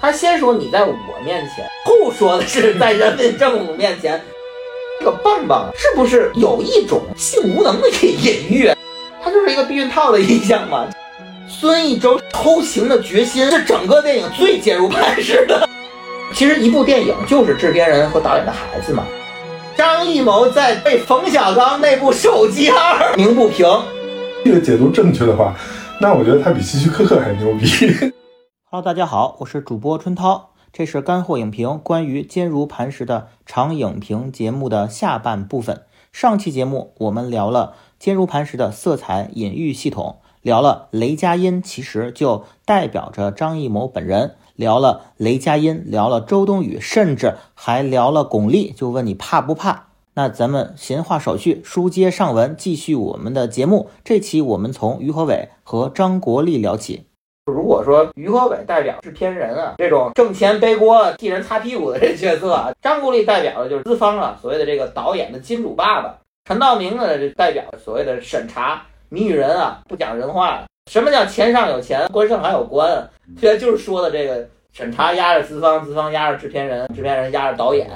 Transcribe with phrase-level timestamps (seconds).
[0.00, 0.94] 他先说你在我
[1.24, 4.20] 面前，后说的是在人民政府面前。
[5.00, 8.72] 这个棒棒是不是有一种性无能的隐喻？
[9.22, 10.86] 它就是一个避孕套的印象嘛。
[11.48, 15.68] 孙艺洲偷情的决心是整个电影最坚如磐石的。
[16.34, 19.04] 其实一部电影就是制片人和导演的孩子嘛。
[19.76, 23.66] 张艺谋在被冯小刚那部手机号鸣不平。
[24.44, 25.54] 这个解读正确的话，
[26.00, 28.12] 那我觉得他比希区柯克还牛逼。
[28.70, 35.84] Hello，大家好，我是主播春涛，这是干货影评关于坚如磐石的长影评节目的下半部分。
[36.12, 48.74] 上期节目我们聊了坚如磐石的色彩隐喻系统，聊了雷佳音其实就代表着张艺谋本人，聊了雷佳音，聊了周冬雨，甚至还聊了巩俐。
[48.74, 49.86] 就问你怕不怕？
[50.12, 53.88] 那咱们闲话少叙，书接上文，继续我们的节目。
[54.04, 57.07] 这期我们从于和伟和张国立聊起。
[57.50, 66.14] 如果说于和伟代表制片人啊，这种挣钱背锅、替人擦屁股的这角色啊， 张国立代表的就是资方啊，所谓的这个导演的金主爸爸。
[66.44, 70.62] 陈道明呢，就代表所谓的审查谜语人啊，不讲人话。
[70.90, 72.90] 什么叫钱上有钱，官上还有官？
[73.38, 74.48] 现 在就是说的这个
[74.78, 77.90] 审查压着资方，资方压着制片人，制片人压着导演。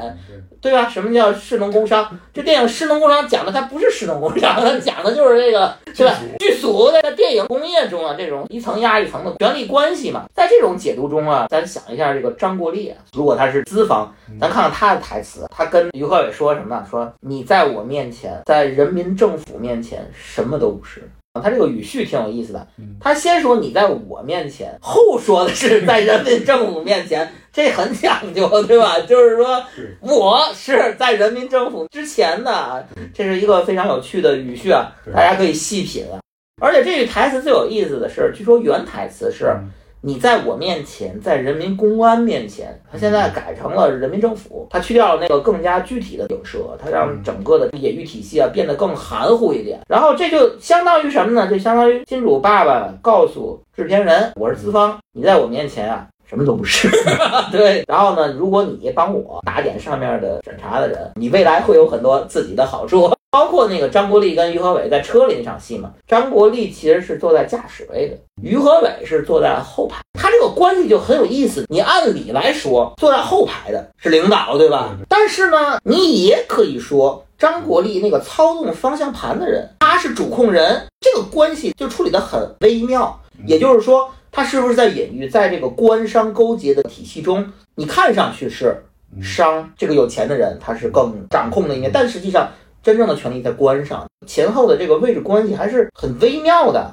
[0.60, 0.88] 对吧？
[0.88, 2.08] 什么叫士农工商？
[2.32, 6.16] 这电影士农工商讲的它不是士农工商，它讲的就是这个，对吧？
[6.38, 10.24] 剧组在电影工业中啊，这种一层压一层的权力关系嘛。
[10.34, 16.84] 在这种解读中啊，咱想一下这个张国立啊，如果他是资方，咱看看他的台词，他跟于和伟说什么呢？
[16.88, 21.10] 说你在我面前，在人民政府面前，什么都不是。
[21.40, 22.66] 他这个语序挺有意思的，
[23.00, 29.00] 他先说你在我面前，后说的是在人民政府面前， 这很讲究，对吧？
[29.00, 29.64] 就是说
[30.00, 36.20] 我是在人民政府之前的，这是一个非常有趣的语序啊，大家可以细品啊。
[36.60, 39.56] 而且这句台词最有意思的是，据说原台词是。
[40.04, 49.78] 你在我面前，在人民公安面前，他现在改成了人民政府，他去掉了那个更加具体的影射，他让整个的野狱体系啊变得更含糊一点。
[49.88, 51.48] 然后这就相当于什么呢？
[51.48, 56.88] 就相当于金主爸爸告诉制片人，我是资方，你在我面前啊什么都不是。
[57.52, 57.84] 对。
[57.86, 63.12] 然后呢，如果你帮我打点上面的审查的人，你未来会有很多自己的好处。
[63.30, 71.64] 包括那个张国立跟于和伟在车里那场戏嘛，张国立其实是坐在驾驶位的，于和伟是坐在后排，他这个关系就很有意思。
[71.70, 74.94] 你按理来说，坐在后排的是领导，对吧？
[75.08, 83.18] 但是呢，你也可以说张国立那个操纵方向盘的人，他是主控人，这个关系就处理得很微妙。
[83.46, 88.82] 也就是说，他是不是在隐喻，在这个官商勾结的体系中，你看上去是
[89.22, 92.50] 商这个有钱的人，他是更掌控的一面，但实际上。
[92.82, 96.90] 真正的权力在官上，前后的这个位置关系还是很微妙的。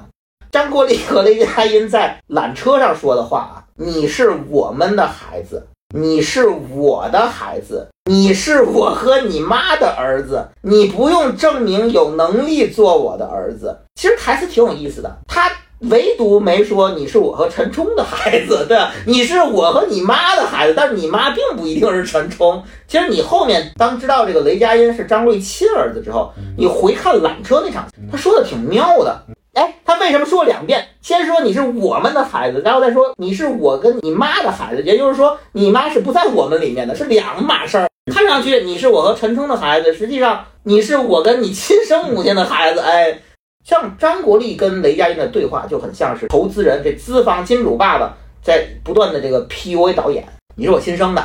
[0.52, 13.76] 张国立和雷佳音在缆车上说的话啊，你是我们的孩子，你是我的孩子，你是我和你妈的儿子，你不用证明有能力做我的儿子。
[13.96, 15.50] 其实台词挺有意思的，他。
[15.88, 18.92] 唯独没说你是我和陈冲的孩子，对吧？
[19.06, 22.62] 你是我和你妈的孩子，但是你妈并不一定是陈冲。
[22.86, 29.22] 其实你后面当知道这个雷佳音是张瑞亲儿子之后，你回看缆车那场，他说的挺妙的。
[29.54, 30.86] 哎，他为什么说两遍？
[31.00, 37.88] 先说你是我们的孩子，然后再说你是我跟你妈的孩子，也就是说你妈是不在我们里面的，是两码事儿。
[38.12, 42.80] 看上去你是我和陈冲的孩子，实际上你是我跟你亲生母亲的孩子。
[42.80, 43.22] 哎。
[43.70, 50.26] 像张国立跟雷佳音的对话就很像是投资人这资方金主爸爸在不断的这个 PUA 导演，
[50.56, 51.22] 你是我亲生的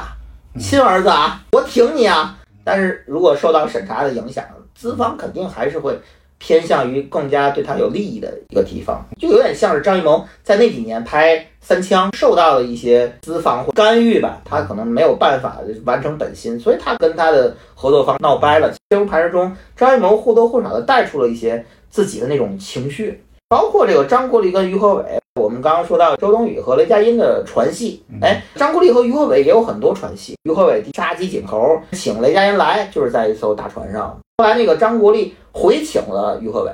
[0.60, 2.38] 亲儿子啊，我挺你啊。
[2.64, 4.46] 但是如果受到审查的影响，
[4.76, 6.00] 资方肯定还是会
[6.38, 18.72] 偏向于更加对他有利益的一个地方，就有点像是张艺谋在那几年拍《三枪》受到了一些资方或干预吧，他可能没有办法完成本心，所以他跟他的合作方闹掰了。
[18.92, 21.66] 这部拍摄中，张艺谋或多或少的带出了一些。
[21.96, 30.36] 自己的那种情绪，包括这个张国立跟于和伟，我们刚刚说到周冬雨和雷佳音的传戏，哎，张国立和于和伟也有很多传戏。
[30.44, 34.20] 于和伟杀鸡儆猴，请雷佳音来，就是在一艘大船上。
[34.38, 36.72] 后来那个张国立回请了于和伟，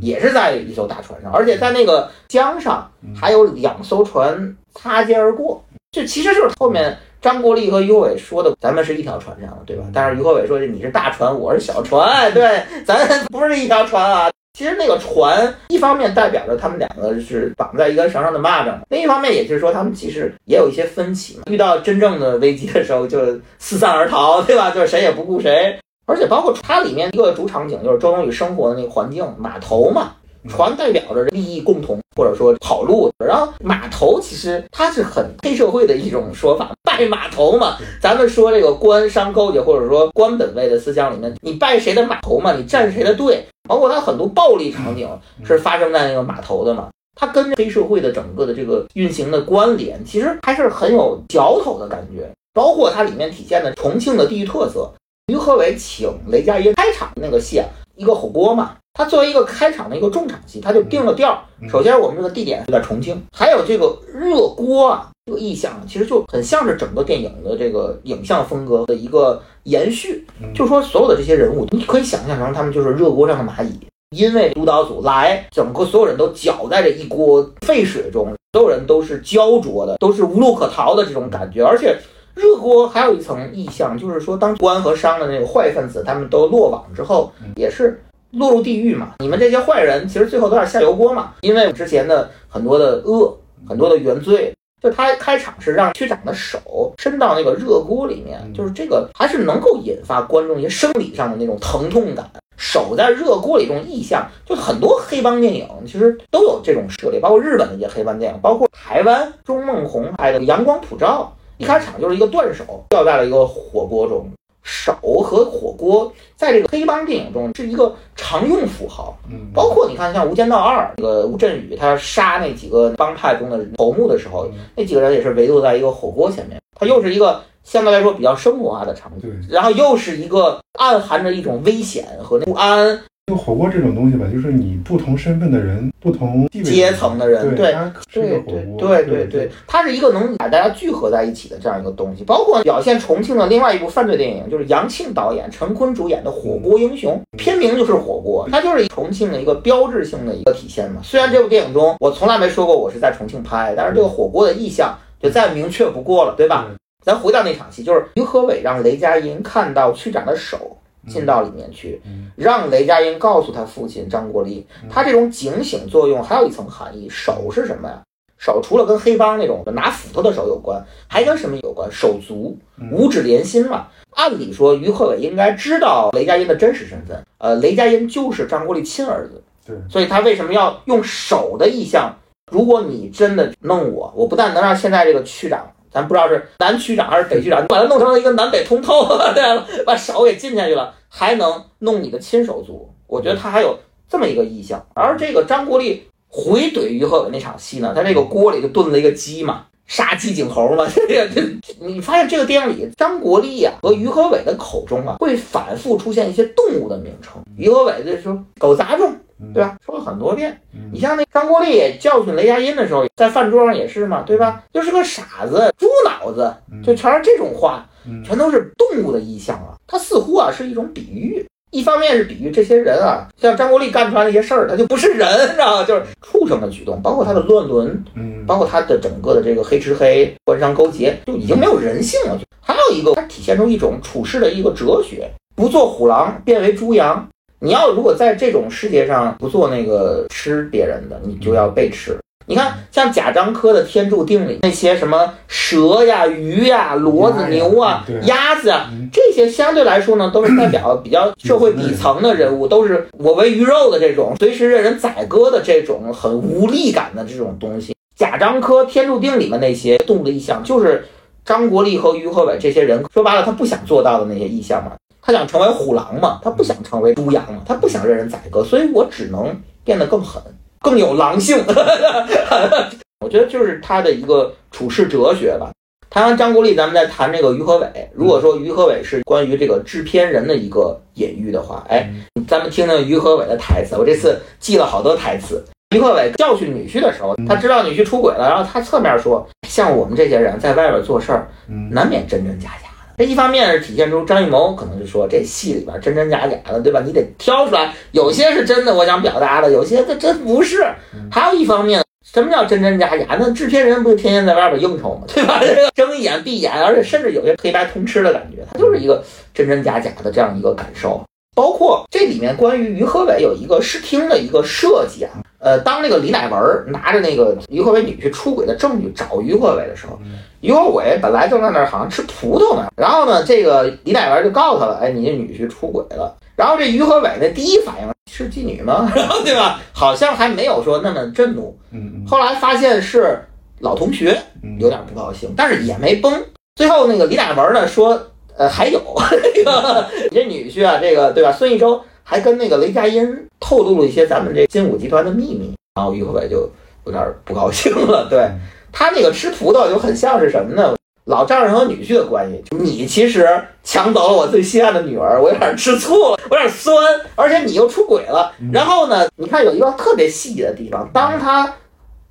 [0.00, 5.62] 也是在一艘大船上，而且在那个江上还有两艘船擦肩而过。
[5.92, 9.84] 这其实就是后面张国立和于和伟说的，咱们是一条船上的，对吧？
[9.94, 14.28] 但是于和伟说你是大船，我是小船，对，咱不是一条船啊。
[14.56, 21.40] 其实那个船，一方面代表着他们两个是绑在一根绳上的蚂蚱，另一方面也就是说他们其实也有一些分歧。
[21.50, 23.18] 遇到真正的危机的时候，就
[23.58, 24.70] 四散而逃，对吧？
[24.70, 25.76] 就是谁也不顾谁。
[26.06, 30.12] 而且包括它里面一个主场景，就是周冬雨生活的那个环境，码头嘛。
[30.46, 33.10] 船代表着利益共同，或者说跑路。
[33.24, 37.78] 然后码头其实它是很黑社会的一种说法，拜码头嘛。
[37.98, 45.08] 咱们说这个官商勾结，或者说官本位的思想里面，你拜谁的码头嘛，你站谁的队，包括它很多暴力场景
[45.44, 46.88] 是发生在那个码头的嘛。
[47.16, 52.28] 它跟黑社会的整个的这个运行的关联，其实还是很有嚼头的感觉。
[52.52, 54.90] 包括它里面体现的重庆的地域特色。
[55.28, 57.62] 于和伟请雷佳音开场那个戏，
[57.96, 61.42] 一个火锅嘛，他作为一个开场的一个重场戏，他就定了调。
[61.66, 70.26] 首先，我们这个地点就在重庆，还有这个热锅啊，这个意象其实就很像是整个电影的这个影像风格的一个延续。
[70.54, 73.80] 就说所有的这些人物，你可以想象成他们就是热锅上的蚂蚁。
[74.14, 81.64] 因为督导组来，整个所有人都搅在这一锅沸水中，所有人都是焦灼的，都是无路可逃的这种感觉。
[81.64, 81.96] 而且
[82.34, 87.98] 热锅还有一层意象，就是说当官和商的那个坏分子他们都落网之后，也是
[88.32, 89.14] 落入地狱嘛。
[89.20, 91.32] 你们这些坏人其实最后都是下油锅嘛。
[91.40, 93.34] 因为之前的很多的恶，
[93.66, 94.54] 很多的原罪，
[94.84, 102.30] 就他开场是让区长的手伸到那个热锅里面，就是这个还是能够引发观众一些生理上的那种疼痛感。
[102.58, 111.32] 手在热锅里这种意象，就很多黑帮电影其实都有这种设立，包括日本的一些黑帮电影，包括台湾钟孟宏拍的《阳光普照》，
[111.62, 114.30] 一开场就是一个断手掉在了一个火锅中。
[114.64, 119.16] 手和火锅在这个黑帮电影中是一个常用符号。
[119.30, 127.40] 嗯，包括你看像《无间道二》，那个吴镇宇他杀那几个帮派中的头目的时候，那几个人也是围坐在一个火锅前面，他又是一个。
[127.64, 133.00] 相对来说比较生活化的场景，然后又是一个暗含着一种危险和不安。
[133.26, 137.72] 就火锅这种东西吧，就是你不同身份的人、不同阶层的人，对
[138.12, 142.22] 对对对对对，它是一个能把大家聚合在一起的这样一个东西。
[142.22, 151.00] 包括表现重庆的另外一部犯罪电影，就是杨庆导演、陈坤主演的《火锅英雄》，片名就是火锅，它就是重庆的一个标志性的一个体现嘛。
[151.02, 156.66] 虽然这部电影中我从来没说过我是在重庆拍，但是这个火锅的意象就再明确不过了，对吧？
[157.02, 160.76] 咱回到那场戏，就是于和伟让雷佳音看到区长的手
[161.06, 162.00] 进到里面去，
[162.36, 167.08] 让雷佳音告诉他父亲张国立，他这种警醒作用还有一层含义。
[167.08, 168.02] 手是什么呀？
[168.36, 171.90] 手除了跟黑帮那种拿斧头的手有关，还跟什么有关？
[171.90, 172.56] 手足，
[172.92, 173.86] 五指连心嘛。
[174.10, 182.14] 按理说，于和伟应该知道雷佳音的真实身份，呃，雷佳音就是张国立亲儿子，对，所以他为什么要用手的意向？
[182.52, 185.66] 如果你真的弄我，我不但能让现在这个区长。
[185.94, 192.92] 咱不知道是南区长还是北区长，你把它弄成了一个南北通透，对了，把手给进下去了，还能弄你的亲手足。
[193.06, 194.84] 我觉得他还有这么一个意向。
[194.92, 200.84] 而这个张国立回怼于和伟那场戏呢，他那个锅里就炖了一个鸡嘛，杀鸡儆猴嘛。
[201.06, 201.40] 这个，
[201.78, 207.40] 你发现这个电影里张国立呀和于和伟的口中啊，会反复出现一些动物的名称。
[207.56, 209.14] 于和伟就说狗杂种。
[209.52, 209.76] 对吧？
[209.84, 210.60] 说了很多遍。
[210.92, 214.62] 你像那张国立教训雷佳音的时候，在饭桌上也是嘛，对吧？
[214.72, 216.54] 就是个傻子、猪脑子，
[216.84, 217.86] 就全是这种话，
[218.24, 219.74] 全都是动物的意象啊。
[219.86, 225.84] 他似乎啊是一种比喻，一方面是比喻这些人啊，像张国立干出来那些事儿，他就不是人，你知道吗？
[225.84, 232.38] 就是畜生的举动，包括他的乱伦，嗯，包括他的整个的这个黑吃黑、官商勾结，就已经没有人性了。
[232.60, 237.28] 还有一个，它体现出一种处事的一个哲学：不做虎狼，变为猪羊。
[237.64, 242.14] 你要如果在这种世界上不做那个吃别人的，你就要被吃。
[242.46, 257.96] 你看，像贾樟柯的《天注定》里那些什么蛇呀、鱼呀、骡子、牛啊、鸭子啊，这些相对来说呢，都是代表比较社会底层的人物，都是我为鱼肉的这种，随时任人宰割的这种很无力感的这种东西。
[258.14, 261.02] 贾樟柯《天注定》里面那些动物的意象，就是
[261.46, 264.92] 张国立和于和伟这些人说白了，他不想做到的那些意象嘛。
[265.26, 266.38] 他想成为虎狼嘛？
[266.44, 267.62] 他不想成为猪羊嘛？
[267.66, 270.42] 他不想任人宰割，所以我只能变得更狠，
[270.82, 271.56] 更有狼性。
[273.24, 275.72] 我觉得就是他的一个处世哲学吧。
[276.10, 277.88] 谈完张国立，咱们再谈这个于和伟。
[278.14, 282.08] 如果说于和伟是关于这个制片人的一个隐喻的话，哎，
[282.46, 283.96] 咱们听听于和伟的台词。
[283.96, 285.64] 我这次记了好多台词。
[285.96, 291.48] 于和伟教训女婿的时候，他知道女婿出轨了，然后他侧面说：“像我们这些人在外边做事儿，
[291.90, 297.00] 难免真真假假。”这一方面是体现出张艺谋可能就说这戏里边真真假假的，对吧？
[297.04, 300.84] 你得挑出来，有些是真的，我想表达的，有些它真不是。
[301.30, 303.24] 还有一方面，什么叫真真假假？
[303.38, 305.22] 那制片人不是天天在外边应酬吗？
[305.28, 305.60] 对吧？
[305.60, 311.22] 这 个睁一眼闭眼，而且甚至有些黑白通吃的感觉，它就是一个真真假假的这样一个感受。
[311.54, 315.30] 包括这里面关于于和伟有一个视听的一个设计啊，
[315.64, 316.60] 呃，当那个李乃文
[316.92, 320.18] 拿着那个于和伟女婿出轨的证据找于和伟的时候，
[320.60, 329.10] 于和伟本来正在那儿好像吃葡萄呢，然后呢，这个李乃文就告诉他了，哎，你这女婿出轨了，然后这于和伟的，第一反应是妓女吗？
[329.16, 329.80] 然 后对吧？
[329.94, 331.74] 好像还没有说那么震怒。
[331.92, 333.42] 嗯后来发现是
[333.80, 336.30] 老同学，嗯，有点不高兴，但是也没崩。
[336.76, 338.20] 最后那个李乃文呢说，
[338.56, 339.00] 呃，还有
[339.54, 341.50] 这个你这女婿啊，这个对吧？
[341.52, 346.68] 孙艺洲还跟那个雷佳音透露了一些咱们这金武集团的秘密，然后于和伟就
[347.04, 348.26] 有点不高兴了。
[348.30, 348.50] 对
[348.90, 350.96] 他那个吃葡萄就很像是什么呢？
[351.26, 353.48] 老丈人和女婿的关系，就你其实
[353.82, 356.94] 抢走了我最心爱的女儿，我有点吃醋了，我有点酸，
[357.34, 358.52] 而且你又出轨了。
[358.72, 361.74] 然后呢，你看有一个特别细节的地方，当他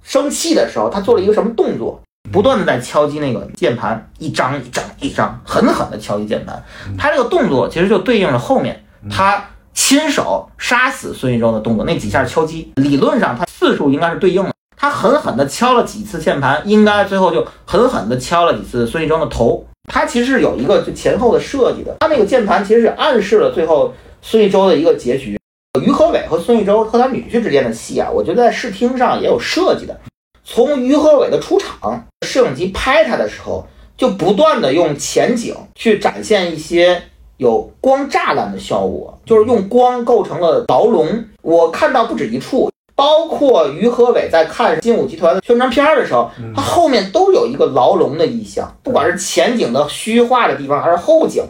[0.03, 1.99] 生气的时候，他做了一个什么动作？
[2.31, 6.63] 不断的在敲击那个键盘，一张一张一张，狠狠的敲击键盘。
[6.97, 14.51] 他这个动作其实就对应了后面他亲手杀死孙艺洲的动作，那几下敲击，理论上他次数应该是对应的。
[14.75, 19.65] 他狠狠的敲了几次键盘，应该最后就狠狠的敲了几次孙艺洲的头。
[19.89, 25.37] 他其实是有一个就前后的设计的，他那个键盘其实是暗示了最后孙艺洲的一个结局。
[25.81, 29.99] 于和伟和孙艺洲和他女婿之间的戏啊，我觉得在视听上也有设计的。
[30.43, 33.65] 从于和伟的出场，摄影机拍他的时候，
[33.97, 37.01] 就不断的用前景去展现一些
[37.37, 41.25] 有光栅栏的效果，就是用光构成了牢笼。
[41.41, 51.43] 我看到不止一处，包括于和伟在看金武集团的宣传片的时候，他后面都有一个牢笼的意象，不管是前景的虚化的地方，还是后景。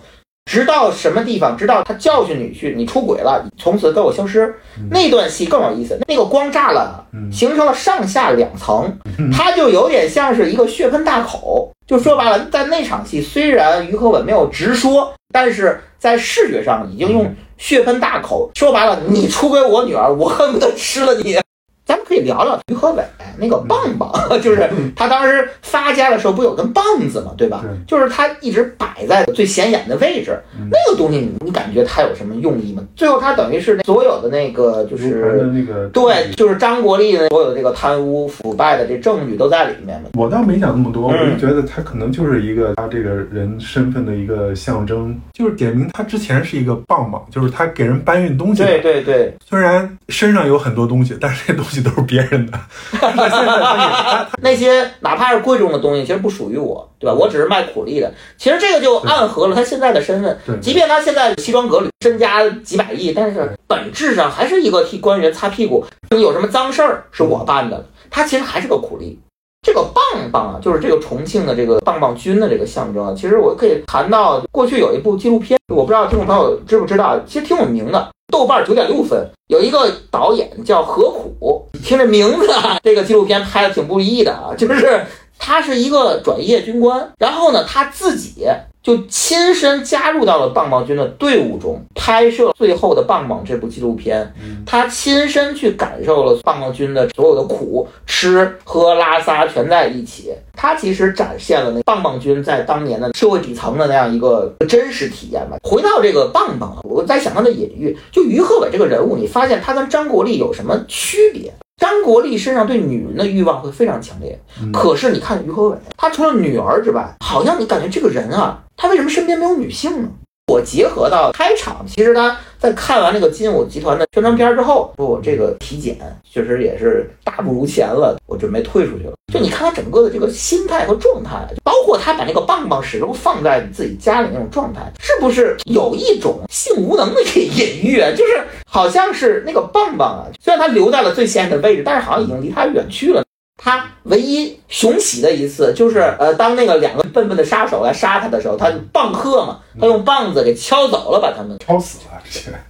[0.45, 1.57] 直到什么地方？
[1.57, 4.53] 直到他教训女婿，你出轨了，从此跟我消失。
[4.91, 8.95] 那段戏更有意思，那个光炸了形成了上下两层，
[9.31, 11.71] 它就有点像是一个血盆大口。
[11.87, 21.37] 就说白了，在那场戏，虽然于和伟没有直说，但是在视觉上已经用血盆大口说白了，你出轨我女儿，我恨不得吃了你。
[21.85, 23.03] 咱们可以聊聊于和伟
[23.37, 24.11] 那个棒棒，
[24.41, 27.63] 就是他当时发家的时候不有根棒子嘛，对吧？
[27.87, 32.83] 就是他一直摆在最显眼的位置，那个东西你你感觉它有什么用意吗？
[32.95, 40.09] 最后他等于是那所有的那个就是的那个对，就是张国立的所有的这个贪污腐败的这证据都在里面嘛。
[40.13, 48.63] 我倒没想那么多，我嗯就觉得他可能就是一个他这个人身份的一个象征，就是点名他之前是一个棒棒，就是他给人搬运东西。
[48.63, 52.59] 对对对，虽然身上有很多东西，但是这东西都是别人的。
[54.41, 57.13] 那些哪怕是贵重的东西，其实不属于我，对吧？
[57.13, 58.11] 我只是卖苦力的。
[58.37, 60.37] 其实这个就暗合了他现在的身份。
[60.61, 65.85] 即便他现在西装革履，身家几百亿，但是本质上还是一个替官员擦屁股。
[66.11, 69.19] 你有什么脏事儿是我办的，他其实还是个苦力。
[69.65, 73.13] 这个棒棒啊，就是这个重庆的这个棒棒军的这个象征啊。
[73.15, 79.29] 其实我可以谈到过去有一部纪录片，我不知道听众朋友知不知道，其实挺有名的，豆瓣九点六分。
[79.47, 82.49] 有一个导演叫何苦，听这名字，
[82.81, 85.05] 这个纪录片拍的挺不易的啊，就是
[85.37, 88.47] 他是一个转业军官，然后呢，他自己
[88.83, 94.31] 就亲身加入到了棒棒军的队伍中，拍摄《最后的棒棒》这部纪录片。
[94.65, 100.33] 他亲身去感受了棒棒军的所有的苦，吃喝拉撒全在一起。
[100.53, 105.57] 他其实展现了那棒棒军在当年的社会底层的那样一个真实体验吧。
[105.63, 111.53] 回到这个棒棒啊，我在想他的隐喻，就于和伟这个人物，你发现他跟张国立有什么区别？
[111.83, 114.39] 张国立身上对女人的欲望会非常强烈，
[114.71, 120.07] 可是你看于和伟，他除了女儿之外，好像你感觉这个人啊，他为什么身边没有女性呢？
[120.47, 125.97] 我结合到开场，其实他在看完那个金武集团的宣传片之后，说我这个体检
[126.29, 129.13] 确实也是大不如前了，我准备退出去了。
[129.33, 138.11] 就你看他整个的这个心态和状态，包括他把那个棒棒始终放在自己家里那种状态，是不是有一种性无能的隐喻啊？
[138.11, 143.22] 就是好像是那个棒棒啊，虽然他留在了最显眼的位置，但是好像已经离他远去了。
[143.63, 152.21] 他唯一雄起的一次，就是呃，当那个两个笨笨的杀手来杀他的时候，他棒喝嘛，他用棒子给敲走了，把他们敲死了。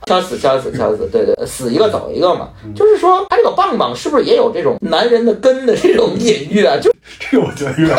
[0.05, 2.49] 敲死、敲死、敲死，对对，死一个走一个嘛。
[2.75, 6.77] 就是说，他这个棒棒是不是也有这种男人的根的这种隐喻啊？
[6.77, 7.97] 就 这个我觉得有点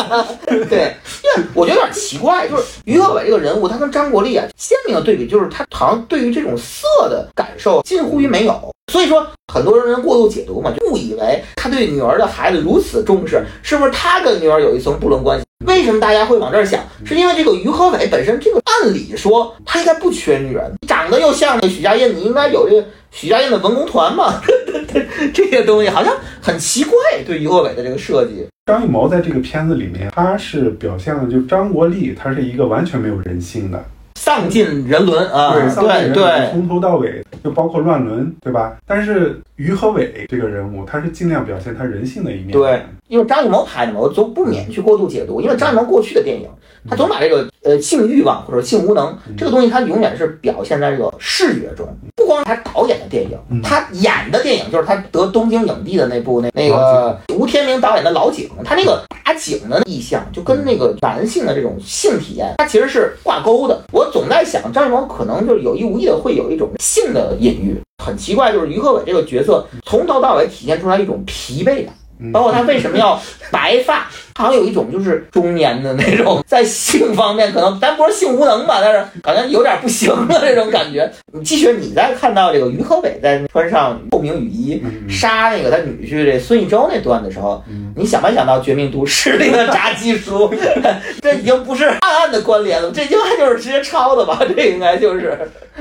[0.68, 8.74] 对，因为我觉得有点奇怪，就是于和伟这个人物，他跟张国立啊鲜明的对比，就是他好像对于这种色的感受近乎于没有。
[8.90, 15.44] 所以说，很多人过度解读嘛，就误以为他对女儿的孩子如此重视，是不是他跟女儿有一层不伦关系？
[15.64, 16.82] 为什么大家会往这儿想？
[17.04, 24.42] 是因为这个于和伟本身这个，按理说他应该不缺女人，长得又像那许家印，你应该有这个许家印的文工团嘛？
[25.32, 26.92] 这些东西好像很奇怪，
[27.24, 28.44] 对于和伟的这个设计。
[28.66, 33.84] 张艺谋在这个片子里面，他是表现了就张国立，他是一个完全没有人性的，
[34.30, 38.76] 撒丧尽人伦啊，对，对伦，从头到尾就包括乱伦，对吧？
[38.86, 42.50] 但是于和伟这个人物，他是尽量表现他人性的一面。
[42.50, 46.48] 对，因为张艺谋拍的嘛，我总不免去过度解读，因为张艺谋过去的电影，
[46.88, 51.86] 他总把这个呃性欲望或者性无能这个东西，他永远是表现在这个视觉中，
[52.16, 63.78] 不光是他导演的电影，嗯他演的电影就是他得东京影帝的那部那那个吴天明导演的《老井》，他那个打井的意象就跟那个男性的这种性体验，他其实是挂钩的。
[63.92, 67.78] 我总在想，张艺谋可能就是有意无意的会有一种性的隐喻。
[68.00, 71.94] 很奇怪，就是于和伟这个角色从头到尾体现出来一种疲惫感。
[72.22, 73.18] 嗯包括他为什么要
[73.50, 74.06] 白发，
[74.40, 81.10] 好像有一种就是中年的那种，在性方面可能咱不是性无能吧，但是好像有点不行了这种感觉。
[81.32, 90.50] 你继续，你再看到这个于和伟在穿上透明雨衣嗯杀那个他女婿这孙艺洲那段的时候，嗯你想没想到《绝命毒师》里的炸鸡叔？
[91.20, 94.40] 这已经不是暗暗的关联了，这应该就是直接抄的吧？
[94.56, 95.38] 这应该就是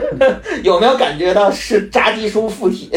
[0.63, 2.89] 有没有感觉到是炸鸡叔附体？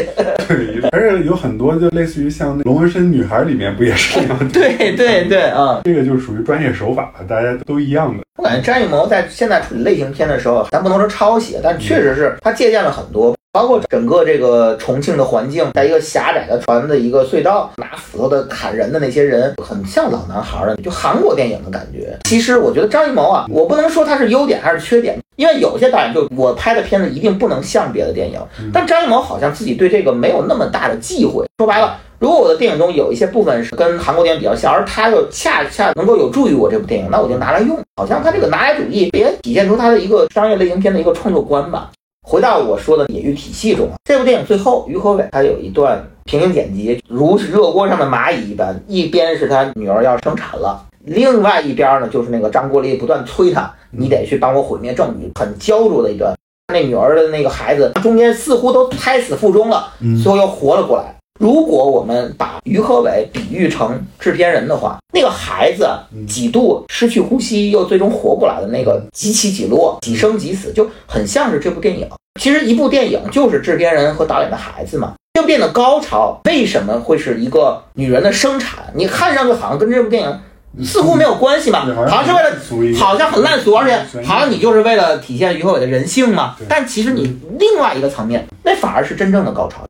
[0.47, 4.45] 对，而且有很多就类似于像那《龙纹身女孩》里面不也是这样的？
[4.53, 5.81] 对对对啊！
[5.83, 8.23] 这个就是属于专业手法了，大家都一样的。
[8.37, 22.17] 我感觉张艺谋在现在处理类型片的时候，咱不能说抄袭，但确实是他借鉴了很多，包括整个这个重庆的环境，在一个狭窄的船的一个隧道，拿斧头的砍人的那些人，很像老男孩的，就韩国电影的感觉。
[22.23, 28.39] 其实我觉得张艺谋啊，我不能说他是优点还是缺点，因为有些导演就我拍的片子一定不能像别的电影，
[28.73, 31.45] 但张艺谋好像自己对这个没有那么大的忌讳。
[31.59, 31.97] 说白了。
[32.23, 37.77] 如果我的电影中有一些部分是跟韩国电影比较像，而它又恰恰能够有助于我这部电影，那我就拿来用。
[37.97, 41.91] 好像他这个拿来主义也体现出他的一个商业类型片的一个创作观吧。
[42.25, 56.33] 回到我说的野域体系中，这部电影最后于和伟他有一段平行剪辑，如热锅上的蚂蚁一般，一边是他女儿要生产了，另外一边呢就是那个张国立不断催他，你得去帮我毁灭证据，很焦灼的一段。
[56.73, 59.91] 那女儿的那个孩子中间似乎都胎死腹中了，
[60.23, 61.13] 最后又活了过来。
[61.43, 65.85] 如果我们把于和伟比喻成制片人的话，那个孩子
[66.25, 72.07] 几度失去呼吸，又最终活过来的那个几起几落、几生几死，就很像是这部电影。
[72.39, 75.15] 其实一部电影就是制片人和导演的孩子嘛。
[75.33, 78.85] 这部电影的高潮为什么会是一个女人的生产？
[78.95, 86.55] 你看上去好像跟这部电影似乎没有关系吧，好像是为了好像很烂俗，而且好像你就是为了体现于和伟的人性嘛。
[86.69, 89.83] 但其实你另外一个层面，那反而是真正的高潮。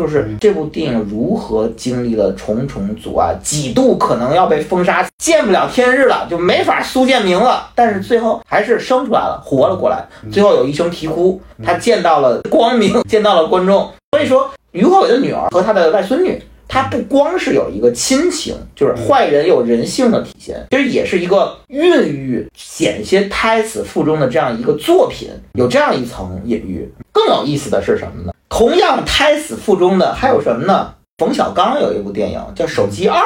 [0.00, 7.68] 就是这部电影如何经历了重重阻碍，几度可能要被封杀，见不了天日了，就没法苏建明了。
[7.74, 10.02] 但是最后还是生出来了，活了过来。
[10.32, 13.90] 最后有一声啼哭，他见到了光明，见到了观众。
[14.12, 26.90] 所以说，于和伟的女儿和他的外孙女，他不光是有一个亲情，就是坏人有人性的体现，其实也是一个孕育险些胎死腹中的这样一个作品，有这样一层隐喻。
[27.12, 28.32] 更有意思的是什么呢？
[28.50, 30.92] 同样胎死腹中的还有什么呢？
[31.16, 33.18] 冯小刚有一部电影叫《手机二》，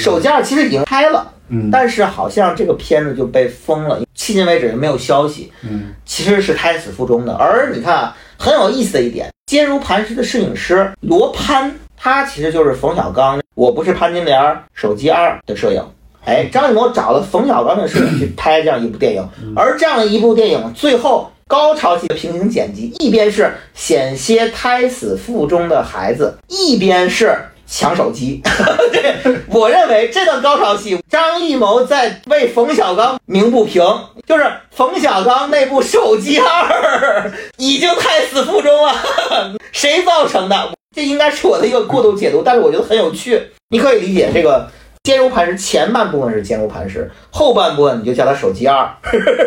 [0.02, 5.50] 《手机二》其实已经拍了，嗯但是好像这个片子就被封了，迄今为止也没有消息。
[5.62, 7.34] 嗯其实是胎死腹中的。
[7.34, 14.40] 而你看啊，很有意思的一点，坚如磐石的摄影师罗攀，他其实就是冯小刚《我不是潘金莲》
[14.74, 15.82] 手机二的摄影。
[16.24, 28.42] 哎，张艺谋找了冯小刚的摄影去拍这样一部电影，而这样的一部电影最后高潮期的平行剪辑，一边是险些胎死腹中的孩子，一边是抢手机。
[28.92, 29.14] 对，
[29.46, 33.80] 我认为这段高潮戏，张艺谋在为冯小刚鸣不平，
[34.26, 38.92] 就是冯小刚那部《手机二》已经胎死腹中了，
[39.70, 40.72] 谁造成的？
[40.96, 43.40] 这应该是我的一个过度解读，但是我觉得很有趣。
[43.68, 44.68] 你可以理解这个
[45.06, 48.90] 坚如磐石，前半部分是坚如磐石，后半部分你就叫它手机二，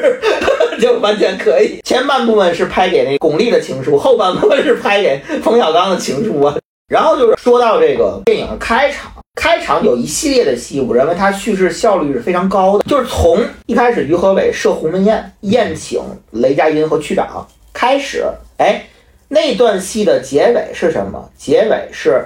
[0.80, 1.82] 就完全可以。
[1.84, 6.56] 前半部分是拍给那巩俐的情书，后半部分是拍给冯小刚的情书啊。
[6.88, 12.86] 然后就是说到这个电影开场，开场有一系列的戏，我认为它叙事效率是非常高的。
[12.86, 18.24] 就是从一开始于和伟设鸿门宴，宴请雷佳音和区长开始，
[18.60, 18.82] 哎，
[19.28, 21.30] 那段戏的结尾是什么？
[21.38, 22.26] 结尾是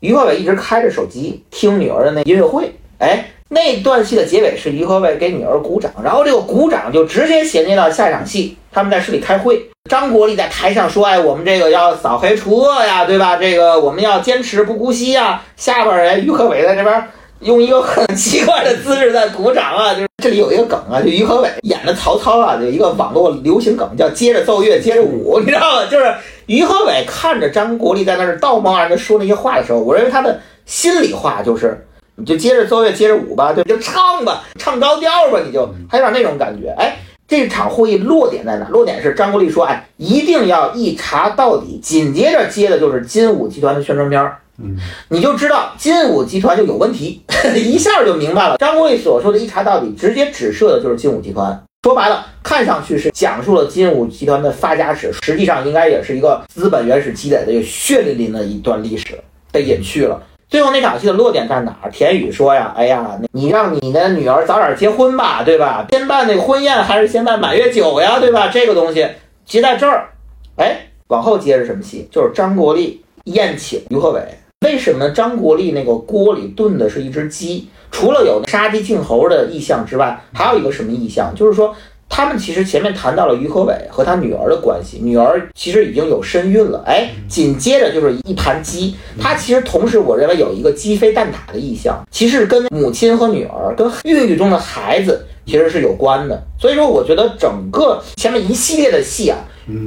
[0.00, 3.26] 于和伟一直开着手机听女儿的那音乐会，哎。
[3.52, 9.60] 那段戏的结尾是于和伟给女儿鼓掌，然后这个鼓掌就直接衔接到下一场戏，他们在市里开会，
[9.90, 13.36] 张国立在台上说：“哎，我们这个要扫黑除恶呀，对吧？
[13.38, 17.04] 这个我们要坚持不姑息呀。”下边人于和伟在这边
[17.40, 25.86] 用一个很奇怪的姿势在鼓掌啊，就是这里有一个梗啊，就于和伟演的曹操啊，有一个网络流行梗叫“接着奏乐，接着舞”，你知道吗？
[25.90, 26.14] 就是
[26.56, 31.86] 于和伟看着张国立在那儿道貌岸然的说那些话的时候，我认为他的心里话就是。
[32.16, 36.68] 你就接着奏乐，接着舞吧，对，就唱吧，唱高调吧，你就，还有点那种感觉。
[36.76, 38.68] 哎，这场会议落点在哪？
[38.68, 41.78] 落点是张国立说，哎，一定要一查到底。
[41.82, 44.76] 紧接着接的就是金武集团的宣传片儿，嗯，
[45.08, 47.22] 你就知道金武集团就有问题，
[47.56, 48.58] 一下就明白了。
[48.58, 51.58] 张国立所说的一查到底，直接指涉的就是金武集团。
[51.82, 59.18] 说白了，看上去是讲述了金武集团的发家史，实际上应该也是一个资本原始积累的血淋淋的一段历史
[59.50, 60.22] 被隐去了。
[60.46, 61.90] 最后那场戏的落点在哪儿？
[61.90, 65.86] 田宇说呀：“哎呀，你让你的女儿早点结婚吧，对吧？
[65.90, 68.48] 先办那个婚宴还是先办满月酒呀，对吧？
[68.48, 69.08] 这个东西
[69.46, 70.10] 结在这儿，
[70.56, 72.06] 哎，往后接着什么戏？
[72.12, 74.20] 就是张国立宴请于和伟。
[74.66, 77.70] 为什么张国立那个锅里炖的是一只鸡？
[77.90, 81.32] 除了有杀鸡儆猴的意象之外，还有一个什么意象？
[81.34, 81.74] 就是说。”
[82.12, 99.38] 他们其实前面谈到了于和伟和他女儿的关系，女儿其实已经有身孕了，哎，紧接着就是一盘鸡，它其实同时我认为有一个鸡飞蛋打的意象，其实跟母亲和女儿跟孕育中的孩子其实是有关的，所以说我觉得整个前面一系列的戏啊，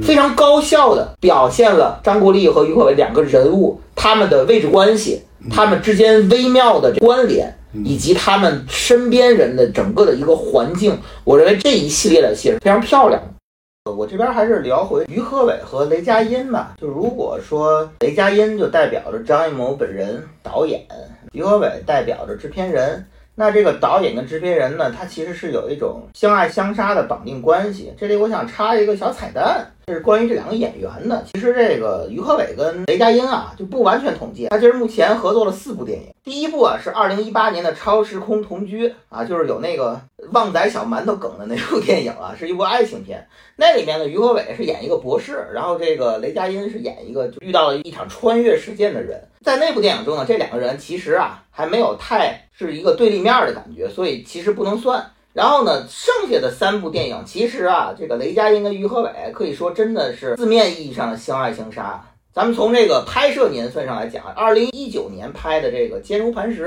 [0.02, 7.54] 非常高效的表现了张国立和于和伟两个人物他们的位置关系，他们之间微妙的关联。
[7.82, 13.92] 以及他们身边人的整个的一个环境，我认为这一系列的戏是非常漂亮的。
[13.92, 16.74] 我这边还是聊回于和伟和雷佳音吧。
[16.80, 20.86] 就如果说雷佳音就代表着张艺谋本人导演，
[21.32, 27.92] 于和伟代表着制片人，那这个导演跟制片人呢，他其实是有一种相爱相杀的绑定关系。
[27.98, 29.66] 这里我想插一个小彩蛋。
[29.86, 31.22] 这是关于这两个演员的。
[31.32, 34.46] 其实这个于和伟跟雷佳音啊，就不完全统计。
[34.48, 36.06] 他其实目前合作了四部电影。
[36.22, 40.00] 第一部啊是二零一八年的《超时空同居》啊，就是有那个
[40.32, 43.26] 旺仔小馒头梗的那部电影啊，是一部爱情片。
[43.56, 49.22] 那里面呢，于和伟是演一个博士，然后这个雷佳音是演一个就遇到了一场穿越事件的人。
[49.42, 55.04] 在那部电影中呢，这两个人其实啊还没有太是一个对立面的感觉，所以其实不能算。
[55.34, 62.00] 然后呢，剩下的三部电影，其实啊，这个雷佳音跟于和伟可以说真的是字面意义上的相爱相杀。
[62.32, 66.66] 咱们从这个拍摄年份上来讲，二零一九年拍的这个《坚如磐石》，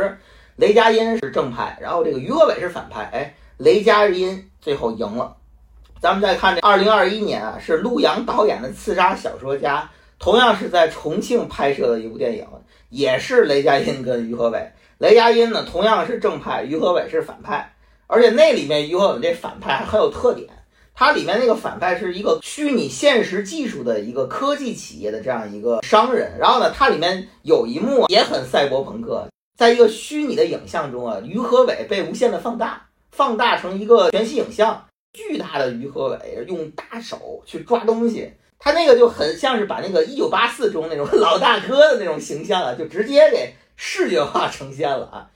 [0.58, 3.10] 雷佳音是正派，然后这个于和伟是反派。
[3.14, 5.38] 哎，雷佳音最后赢了。
[6.02, 9.80] 咱们再看这二零二一年啊，是陆阳导演的《刺杀小说家》，
[10.20, 12.46] 同样是在重庆拍摄的一部电影，
[12.90, 14.74] 也是雷佳音跟于和伟。
[14.98, 17.74] 雷佳音呢，同样是正派，于和伟是反派。
[18.08, 20.48] 而且那里面于和伟这反派还很有特点，
[20.96, 26.38] 它里面那个反派是一个虚拟现实技术的一个科技企业的这样一个商人。
[26.40, 45.30] 然后呢，它里面有一幕也很赛博朋克，在一个虚拟的影像中啊，于和伟被无限的放大，放大成一个全息影像，巨大的于和伟用大手去抓东西，他那个就很像是把那个一九八四中那种 老大哥的那种形象啊，就直接给视觉化呈现了啊。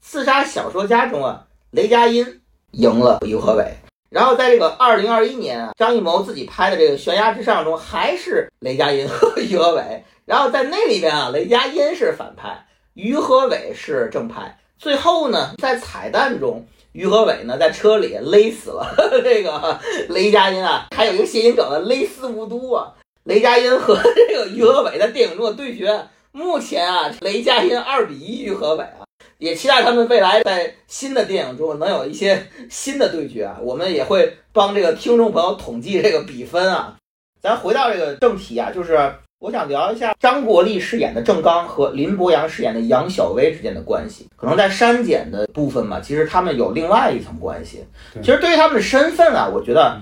[0.00, 1.44] 刺杀小说家中啊。
[1.76, 3.76] 雷佳音赢了于和伟，
[4.08, 10.02] 然后在这个二零二一年啊，张艺谋自己拍的这个《悬崖之上》中，还是雷佳音和于和伟。
[10.24, 14.58] 然后在那里边啊，雷佳音是反派，于和伟是正派。
[14.78, 22.94] 最后呢，在彩蛋中，于和伟呢在车里勒死了 这个雷佳音啊，还有一个谐音梗的勒死无都啊。
[23.24, 29.04] 雷佳音和这个于和伟在电影中的对决，目前啊，雷佳音二比一于和伟啊。
[29.38, 33.58] 也期待他们未来在新的电影中能有一些新的对决啊！
[33.62, 36.96] 我们也会帮这个听众朋友统计这个比分啊。
[37.40, 38.98] 咱回到这个正题啊，就是
[39.38, 44.26] 我想聊一下张国立饰演的郑刚和林博洋饰演的杨小薇之间的关系。
[44.36, 47.84] 可能在删减的部分嘛，其实他们有另外一层关系。
[48.22, 50.00] 其实对于他们的身份啊，我觉得。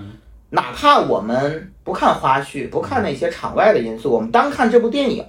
[0.49, 5.25] 哪怕我们不看花絮，不看那些场外的因素，我们单看这部电影，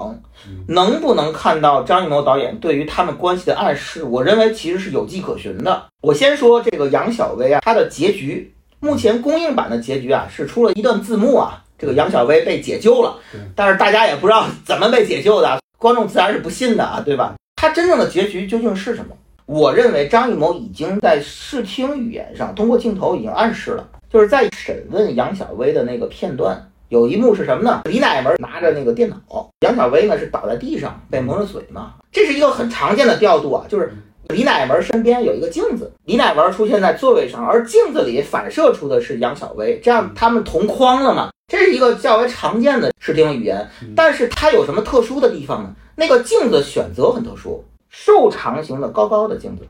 [0.69, 4.05] 能不能看到张艺谋导演对于他们关系的暗示？
[4.05, 5.87] 我认为其实是有迹可循的。
[6.03, 13.19] 我先说这个杨小薇啊，她的结局，目前公映版的结局啊是出了一段字幕啊，这个杨小薇被解救了，
[13.57, 17.35] 但是大家也不知道怎么被解救的，观众自然是不信的啊，对吧？
[17.57, 19.17] 她真正的结局究竟是什么？
[19.47, 23.89] 我认为张艺谋已经在视听语言上通过镜头已经暗示了。
[24.09, 27.83] 就是在审问杨小薇的那个片段，有一幕是什么呢？
[27.87, 31.95] 李乃文拿着那个电脑，杨小薇呢是倒在地上被蒙着嘴嘛。
[32.13, 33.93] 这是一个很常见的调度啊，就是
[34.29, 41.31] 李乃文身边有一个镜子，李乃文出现在座位上，而镜子里反射出的是杨小薇，这样他们同框了嘛？
[41.49, 45.75] 这是一个较为常见的视听语言，但是它有什么特殊的地方呢？
[45.97, 49.67] 那个镜子选择很特殊，瘦长型的高高的镜子，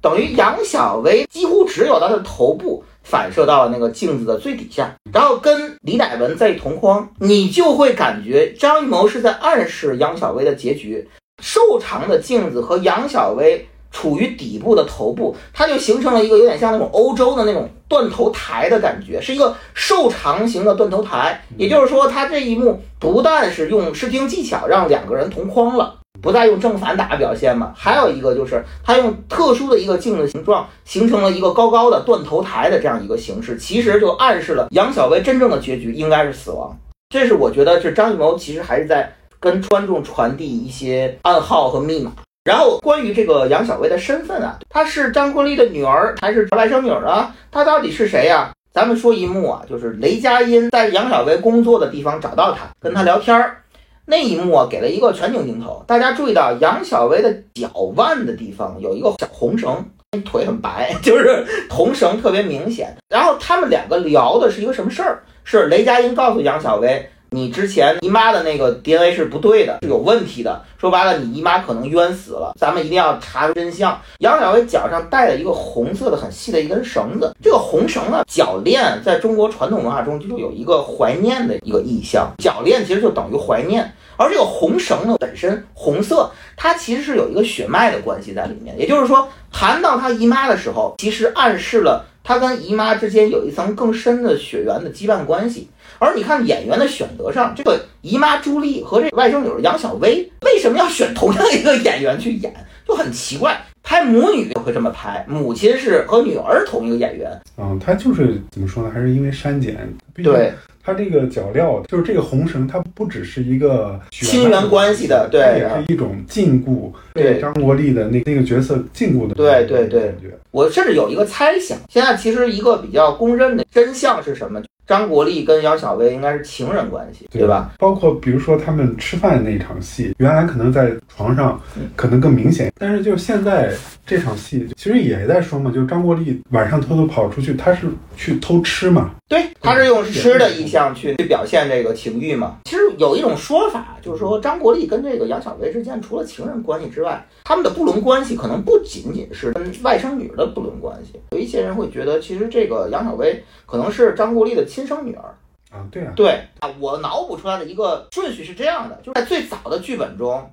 [0.00, 2.84] 等于杨小薇几乎只有她的头部。
[3.04, 11.06] 反射到了那个镜子的最底下，然后跟李乃文在一同框，你就会感觉张艺谋是在暗示杨小薇的结局。
[11.42, 21.42] 瘦长的镜子和杨小薇处于底部的头部，它就形成了一个有点像那种欧洲的那种断头台的感觉，是一个瘦长型的断头台。
[21.56, 36.74] 也就是说，他这一幕不但是用视听技巧让两个人同框了，不再用正反打表现嘛，还有一个就是它用特殊的一个镜子形状，形成了一个高高的断头台的这样一个形式，其实就暗示了杨小薇真正的结局应该是死亡。
[37.10, 42.10] 这是我觉得是张艺谋其实还是在跟观众传递一些暗号和密码。
[42.44, 47.34] 然后关于这个杨小薇的身份啊，她是张国立的女儿还是外甥女儿啊？
[47.50, 48.50] 她到底是谁呀？
[48.72, 53.58] 咱们说一幕啊，就是雷佳音在杨小薇工作的地方找到她，跟她聊天儿。
[54.06, 59.84] 那一幕啊，给了一个全景镜头，大家注意到杨小薇的脚腕的地方有一个小红绳，
[60.24, 62.94] 腿很白， 就是红绳特别明显。
[63.08, 65.22] 然后他们两个聊的是一个什么事儿？
[65.42, 67.08] 是雷佳音告诉杨小薇。
[67.34, 70.62] 你之前姨妈的那个 DNA 是不对的，是有问题的。
[70.78, 74.00] 说白了，你姨妈可能冤死了，咱们一定要查出真相。
[74.18, 83.92] 杨小薇脚上带了一个红色的很细的一根绳子，这个红绳呢，脚链在中国传统文化中就有一个怀念的一个意象，脚链其实就等于怀念。
[84.16, 95.68] 而这个红绳呢，本身红色，它其实是有一个血脉的关系在里面，也就是说，谈到她姨妈的时候，其实暗示了她跟姨妈之间有一层更深的血缘的羁绊关系。
[96.04, 102.52] 而你看演员的选择上，这个姨妈朱莉和这外甥女杨小薇，为什么要选同样一个演员去演，
[102.86, 103.58] 就很奇怪。
[103.82, 107.30] 拍母女会这么拍，母亲是和女儿同一个演员。
[107.58, 108.90] 嗯，他就是怎么说呢？
[108.92, 109.76] 还是因为删减。
[110.22, 110.52] 对。
[110.86, 120.14] 它这个脚镣就是这个红绳，它不只是一个亲缘关系的，对，也是一种禁锢，对张国立的那那个角色禁锢的，对对对。
[120.50, 124.60] 我甚至有一个猜想，现在其实一个比较公认的真相是什么？
[124.86, 127.72] 张国立跟杨小薇应该是情人关系，对吧？
[127.78, 131.60] 包括比如说他们吃饭那场戏，原来可能在床上
[131.96, 133.72] 可能更明显，但是就现在
[134.06, 139.12] 这场戏，其实也在说嘛，就张国立晚上偷偷跑出去，他是去偷吃嘛？
[139.28, 142.58] 对，他是用吃的意象去去表现这个情欲嘛。
[142.64, 151.20] 其实有一种说法，就是说张国立跟这个杨小薇之间，除了情人关系之外，他们的不伦关系可能不仅仅是跟外甥女的不伦关系。
[151.32, 154.64] 有一些人会觉得，其实这个杨小薇可能是张国立的。
[154.64, 155.36] 亲生女儿
[155.70, 160.50] 啊，对啊，对啊，我脑补出来的一个顺序是这样的，就是在最早的剧本中，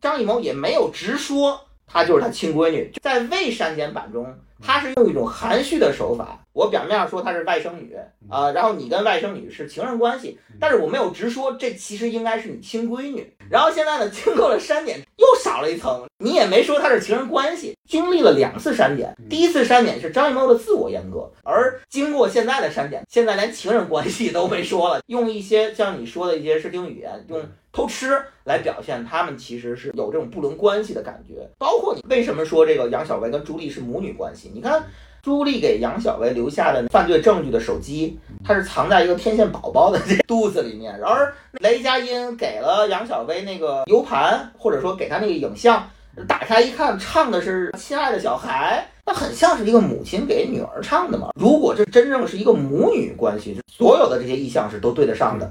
[0.00, 4.26] 张艺谋也没有直说她就是他亲闺女，在未删减版中。
[4.62, 7.94] 他是用一种含蓄的手法，我表面上说她是外甥女
[8.30, 13.30] 啊，然后你跟外甥女是情人关系，但是我没有直说这其实应该是你亲闺女。
[13.50, 17.74] 然后现在呢，经过了删减，又少了一层，你也没说她是情人关系。
[17.88, 27.42] 经历了两次删减，第一次删减是张艺谋的自我阉割，而经过现在的删减，现在连情人关系都没说了，用一些像你说的一些视听语言，用。
[27.72, 34.50] 偷吃来表现他们其实是有这种不伦关系的感觉，包括你为什么说这个杨小薇跟朱莉是母女关系？
[34.54, 34.84] 你看
[35.22, 45.88] 朱莉给杨小薇留下的犯罪证据的手机，它是藏在一个天线宝宝的这肚子里面，然而雷佳音给了杨小薇那个 U 盘，或者说给她那个影像，
[46.26, 51.30] 打开一看，唱的是亲爱的小孩，那很像是一个母亲给女儿唱的嘛。
[51.40, 55.50] 如果这真正是一个母女关系，所有的这些意象是都对得上的。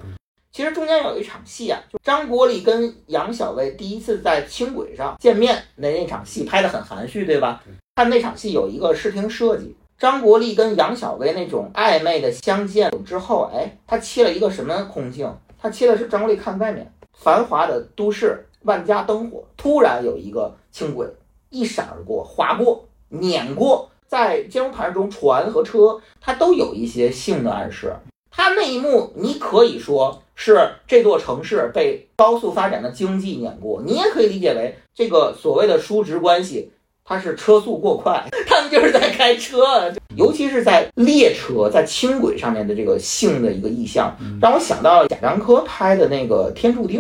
[0.54, 7.64] 其实中间有一场戏啊，就张国立跟杨小薇第一次在轻轨上见面那那场戏拍的很含蓄，对吧？
[7.96, 15.34] 看那场戏有一个视听设计，张国立跟杨小薇那种暧昧的相见之后，哎，他切了一个什么空镜？
[15.58, 21.08] 他切的是张国立看外面繁华的都市，万家灯火，突然有一个轻轨
[21.50, 27.96] 一闪而过，划过，碾过，在金融盘中船和车，它都有一些性的暗示。
[28.30, 30.22] 他那一幕，你可以说。
[30.44, 36.72] 是这座城市被高速发展的经济碾过，你也可以理解为这个所谓的叔侄关系，
[37.06, 47.00] 它是车速过快， 他们就是在开车，尤其是在列车在轻轨上面的这个性的一个意象，让我想到贾樟柯拍的那个《天注定》。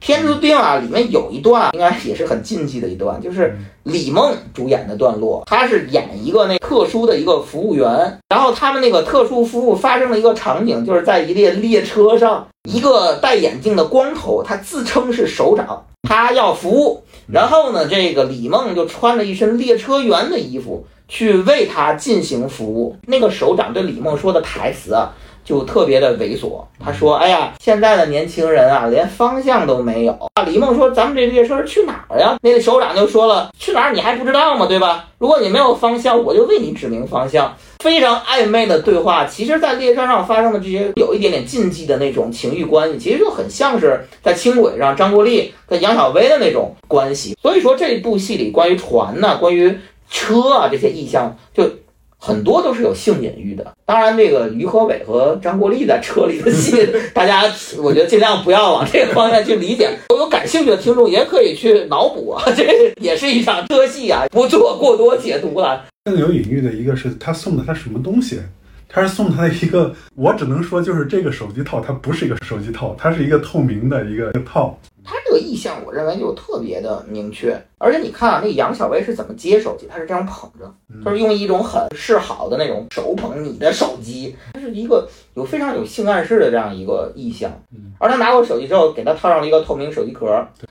[0.00, 22.96] 天注定啊，里面有一段应该也是很禁忌的一段，就是李梦主演的段落，她是演一个那特殊的一个服务员，然后他们那个特殊服务发生了一个场景，就是在一列列车上，一个戴眼镜的光头，他自称是首长，他要服务，然后呢，这个李梦就穿着一身列车员的衣服去为他进行服务。
[23.06, 25.12] 那个首长对李梦说的台词啊，
[25.48, 26.62] 就特别的猥琐。
[26.84, 34.66] 他说：“哎呀，现在的年轻人啊，连方向都没有啊。”李梦说：“咱们这列车是去哪儿呀？”那个首长就说了：“去哪儿你还不知道吗？
[34.66, 35.06] 对吧？
[35.16, 47.36] 如果你没有方向，我就为你指明方向。”非常暧昧的对话，其实，在列车上发生的这些有一点点禁忌的那种情欲关系，其实就很像是在轻轨上张国立跟杨小薇的那种关系。
[47.40, 49.78] 所以说，这部戏里关于船呐、关于
[50.10, 51.70] 车啊这些意象，就
[52.18, 53.72] 很多都是有性隐喻的。
[53.86, 57.44] 当然，这个于和伟和张国立在车里的戏， 大家
[57.82, 59.88] 我觉得尽量不要往这个方向去理解。
[60.10, 65.86] 有感兴趣的听众也可以去脑补啊， 这也是一场车戏啊，不做过多解读了。
[66.04, 68.40] 更有隐喻的一个是他送的他什么东西？
[68.88, 74.78] 他是送他的一个，我只能说就是这个手机套，它不是一个手机套，它是一个透明的一个套。
[75.04, 77.58] 他这个意向，我认为就特别的明确。
[77.78, 79.86] 而且你看啊，那杨小薇是怎么接手机？
[79.88, 80.70] 她是这样捧着，
[81.02, 87.50] 就是用一种很示好的那种手捧你的手机，它是一个有非常有性暗示的这样一个意向。
[87.98, 90.26] 而他拿过手机之后，给他套上了一个透明手机壳，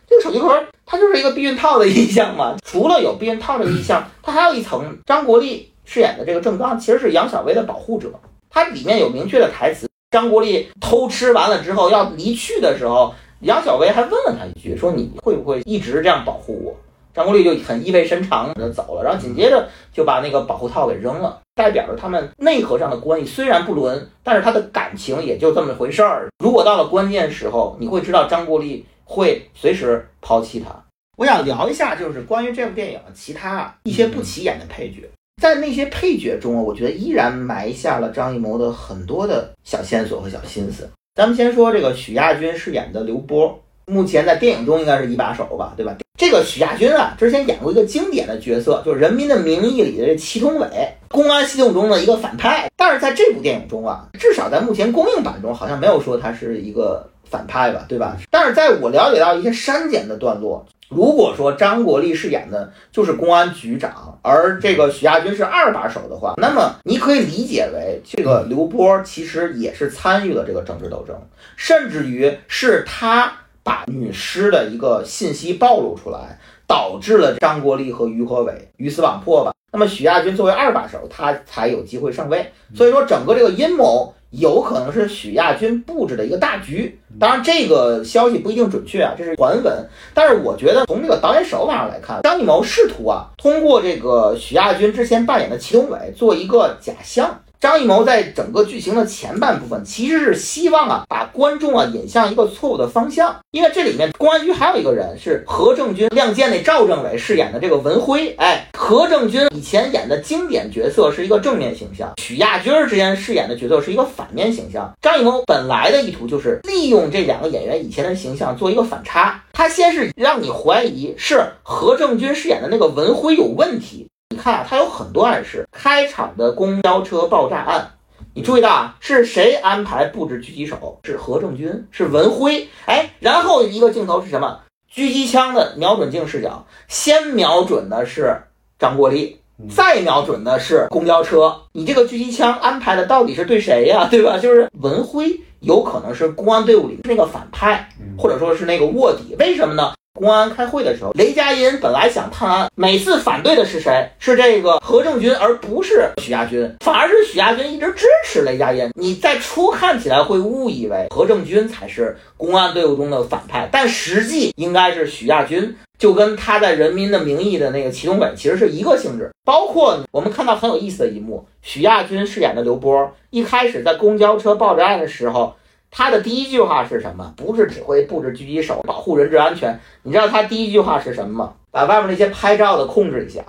[0.08, 0.48] 这个手机壳
[0.86, 2.58] 它就是一个避孕套的意向嘛。
[2.64, 8.12] 除了有避孕套这个意向，它还有一层张国立饰演的这个郑刚其实是杨小薇的保护者，
[8.50, 9.88] 它里面有明确的台词。
[10.12, 13.16] 张国立偷吃完了之后要离去的时候。
[13.42, 16.76] 杨小薇还问了他一句，说你会不会一直这样保护我？
[17.14, 26.30] 张国立就很意味深长的走了，然后紧接着就把那个保护套给扔了，代表着他们内核上的关系虽然不伦，但是他的感情也就这么回事儿。
[26.40, 30.76] 如果到了关键时候，你会知道张国立会随时抛弃他。
[31.16, 35.08] 我想聊一下，就是关于这部电影其他一些不起眼的配角，
[35.42, 40.90] 在那些配角中啊，我觉得依然埋下了张艺谋的很多的小线索和小心思。
[41.16, 45.96] 咱们先说这个许亚军饰演的刘波，目前在电影中应该是一把手吧，对吧？
[46.18, 50.68] 这个许亚军啊，之前演过一个经典的角色，就是《人民的名义》里的祁同伟，
[51.10, 52.68] 公安系统中的一个反派。
[52.76, 58.18] 但是在这部电影中啊，至少在目前公映版中，好像没有说他是一个反派吧，对吧？
[58.30, 60.66] 但是在我了解到一些删减的段落。
[60.90, 71.14] 如果说张国立饰演的就是公安局长，而这个许亚军是二把手的话，那么你可以理解为这个刘波其实也是参与了这个政治斗争，
[71.58, 73.30] 甚至于是他
[73.64, 79.52] 把女尸的一个信息暴露出来，导致了张国立和于和伟鱼死网破吧。
[79.74, 82.50] 那么许亚军作为二把手，他才有机会上位。
[82.74, 84.14] 所以说，整个这个阴谋。
[84.38, 89.84] 有可能是许亚军布置的一个大局，当然这个消息不一定准确啊，这是传闻。
[90.14, 97.40] 但是我觉得从这个导演手法上来看，张艺谋试图啊，通过这个许亚军之前扮演的祁同伟做一个假象。
[97.60, 103.36] 张艺谋在整个剧情的前半部分，其实是希望啊，把观众啊引向一个错误的方向。
[103.52, 108.36] 因为这里面公安局还有一个人是何正军，《亮剑》那赵政委饰演的这个文辉。
[108.38, 114.94] 哎，何正军以前演的经典角色是一个正面形象，许亚军之前饰演的角色是一个反面形象。
[115.02, 124.08] 张艺谋本来的意图就是利用这两个演员以前的形象做一个反差，他先是让你怀疑是何正军饰演的那个文辉有问题。
[124.38, 125.68] 你看啊，它有很多暗示。
[125.72, 127.90] 开场的公交车爆炸案，
[128.36, 131.00] 你注意到啊，是谁安排布置狙击手？
[131.04, 132.70] 是何正军，是文辉。
[132.86, 134.60] 哎，然后一个镜头是什么？
[134.94, 138.40] 狙击枪的瞄准镜视角，先瞄准的是
[138.78, 139.40] 张国立，
[139.76, 141.60] 再瞄准的是公交车。
[141.72, 144.06] 你这个狙击枪安排的到底是对谁呀？
[144.12, 144.38] 对吧？
[144.38, 149.36] 就是文辉有可能是公安队伍里那个反派，或者说是那个卧底。
[149.40, 149.94] 为什么呢？
[150.18, 154.10] 公安开会的时候，雷佳音本来想探案，每次反对的是谁？
[154.18, 158.90] 是这个何正军，而不是许亚军，反而是许亚军一直支持雷佳音。
[158.96, 169.30] 你在初看起来会误以为何正军才是公安队伍中的反派，但实际应该是许亚军，就跟他在《人民的名义》的那个祁同伟其实是一个性质。
[169.46, 175.54] 包括我们看到很有意思的一幕，许亚军饰演的刘波，一开始在公交车爆炸案的时候。
[175.90, 177.34] 他的第一句话是什么？
[177.36, 179.80] 不是指挥布置狙击手，保护人质安全。
[180.04, 181.54] 你知道他第一句话是什么吗？
[181.72, 183.44] 把外面那些拍照的控制一下。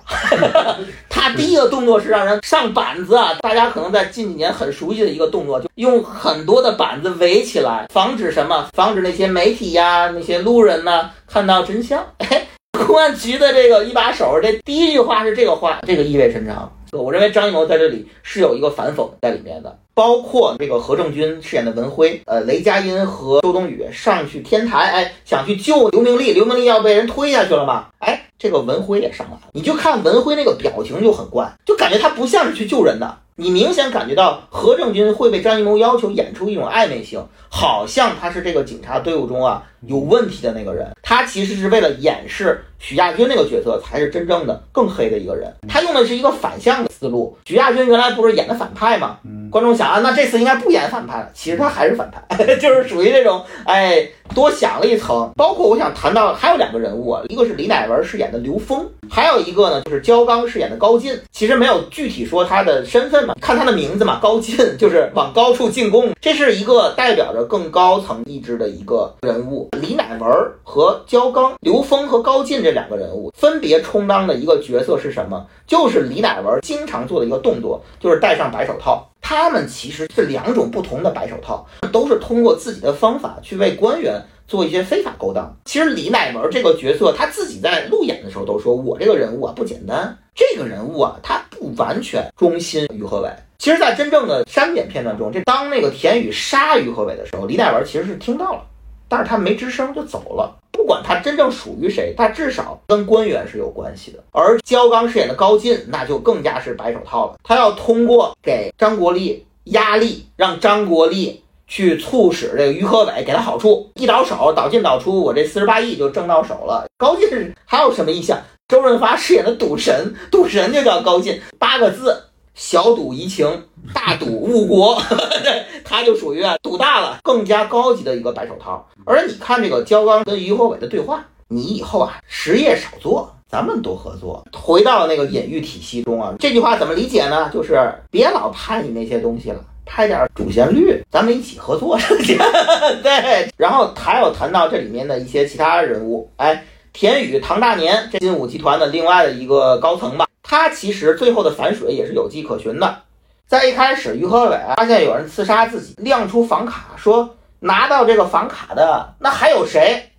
[1.09, 3.33] 他第一个动作是让人上板子啊！
[3.41, 8.69] 大家可能在近几年很熟悉的一个动作，就用很多的板子围起来，防止什么？
[8.73, 12.03] 防止那些媒体呀、那些路人呢看到真相。
[12.17, 12.47] 哎，
[12.85, 16.71] 公安局的这个一把手，这第一句话是这个话，这个意味深长。
[16.91, 19.77] 我认为张艺谋在这里是有一个反讽在里面的。
[19.99, 33.17] 包括这个何正军饰演的文辉，呃，雷佳音和周冬雨上去天台，哎，想去救刘明利，刘明利要被人推下去了嘛，哎，这个文辉也上来了，你就看文辉那个表情就很怪，就感觉他不像是去救人的。
[33.35, 40.89] 你明显感觉到何正军会被张艺谋要求演出一种暧昧性，好像他是这个警察队伍中啊有问题的那个人。
[41.01, 45.53] 他其实是为了掩饰许亚军那个角色才是真正的更黑的一个人。
[45.69, 47.37] 他用的是一个反向的思路。
[47.45, 49.19] 许亚军原来不是演的反派吗？
[49.49, 51.29] 观众想啊，那这次应该不演反派了。
[51.33, 55.31] 其实他还是反派， 就是属于这种哎多想了一层。
[55.35, 61.19] 包括我想谈到还有两个人物啊，一个是李乃文饰演的刘峰，还有一个呢就是焦刚饰演的高进。
[61.31, 63.33] 其实没有具体说他的身份嘛。
[63.41, 69.69] 看他的名字嘛，高进就是往高处进攻，这是一个代表着更高层意志的一个人物。
[69.81, 70.29] 李乃文
[70.63, 75.43] 和焦刚、刘峰和高进这两个人物分别充当的一个角色是什么？
[75.65, 79.08] 就是李乃文经常做的一个动作，就是戴上白手套。
[79.29, 85.55] 他们其实是两种不同的白手套，都是通过自己的方法去为官员做一些非法勾当。
[85.65, 98.63] 其实李乃文这个角色，他自己在路演的时候都说：“我这个人物啊不简单，这个人物啊他不完全忠心于何伟。”其实，在真正的删减片段中，这当那个田宇杀于和伟的时候，李乃文其实是听到了，
[99.09, 100.55] 但是他没吱声就走了。
[100.71, 104.23] 不管他真正属于谁，他至少跟官员是有关系的。
[104.31, 107.35] 而焦刚饰演的高进，那就更加是白手套了。
[107.43, 116.85] 他要通过给张国立压力，让张国立去促使这个于和伟给他好处，一倒手，倒进倒出，我这四十八亿就挣到手了。
[116.97, 118.39] 高进还有什么意向？
[118.69, 122.23] 周润发饰演的赌神，赌神就叫高进，八个字。
[122.55, 125.01] 小赌怡情，大赌误国，
[125.83, 128.87] 他就属于啊赌大了，更加高级的一个白手套。
[129.05, 134.45] 而你看这个焦刚跟于和伟的对话，你以后啊实业少做，咱们多合作。
[134.53, 137.49] 回到那个隐喻体系中啊，这句话怎么理解呢？
[137.53, 142.15] 就是别老拍你那些东西了，拍点主旋律，咱们一起合作上。
[143.01, 146.63] 对，然后还有谈到这里面的一些其他人物，哎，
[146.93, 150.27] 田宇、唐大年，这金武集团的另外的一个高层吧。
[150.43, 153.03] 他其实最后的反水也是有迹可循的，
[153.49, 160.11] 在一开始，于和伟发现有人刺杀自己，亮出房卡，说拿到这个房卡的那还有谁？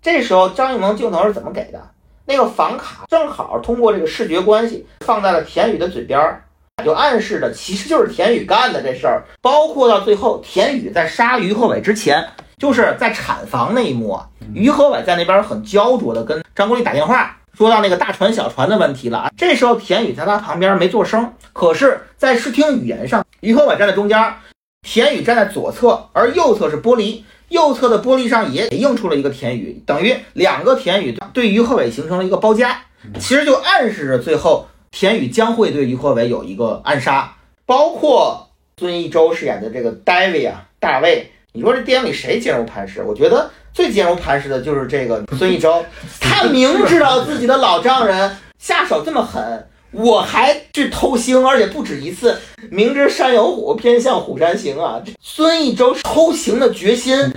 [0.00, 1.82] 这时候张艺谋镜头是怎么给的？
[2.26, 6.44] 那个房卡正好通过这个视觉关系放在了田宇的嘴边儿，
[6.84, 9.24] 就暗示着其实就是田宇干的这事儿。
[9.42, 12.24] 包括到最后，田宇在杀于和伟之前，
[12.56, 17.36] 就是在产房那一幕啊，于和伟在那边很焦灼的跟张国立打电话。
[17.56, 24.34] 说到那个大船小船的问题了啊，这时候田宇在他旁边没做声，可是，在视听语言上，于和伟站在中间，
[24.82, 32.78] 田宇站在左侧，而右侧是玻璃，右侧的玻璃上也映出了一个田宇，等于两个田宇对于和伟形成了一个包夹，
[33.14, 43.02] 其实就暗示着最后田宇将会对于和伟有一个暗杀，包括孙艺洲饰演的这个戴维啊，大卫，你说这电影里谁坚如磐石？
[43.02, 43.50] 我觉得。
[43.76, 45.84] 最坚如磐石的就是这个孙艺洲，
[46.18, 52.40] 他明知道自己的老丈人下手这么狠，我还去偷腥，而且不止一次。
[52.70, 55.02] 明知山有虎，偏向虎山行啊！
[55.20, 57.30] 孙艺洲偷腥的决心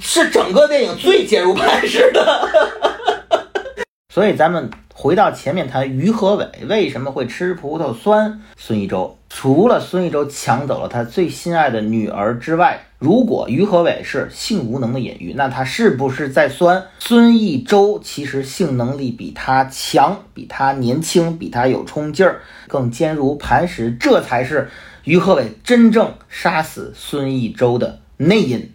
[0.00, 2.48] 是整个电影最坚如磐石的。
[4.14, 4.70] 所以咱们。
[4.96, 8.40] 回到前面谈于和伟为什么会吃葡萄酸？
[8.56, 17.98] 孙艺洲除了孙艺洲抢走了他最心爱的女儿之外，如果于和伟是性无能的隐喻，那他是不是在酸孙艺洲？
[18.04, 23.90] 其实性能力比他强，比他年轻，比他有冲劲儿，更坚如磐石。
[23.98, 24.70] 这才是
[25.02, 28.70] 于和伟真正杀死孙艺洲的内因。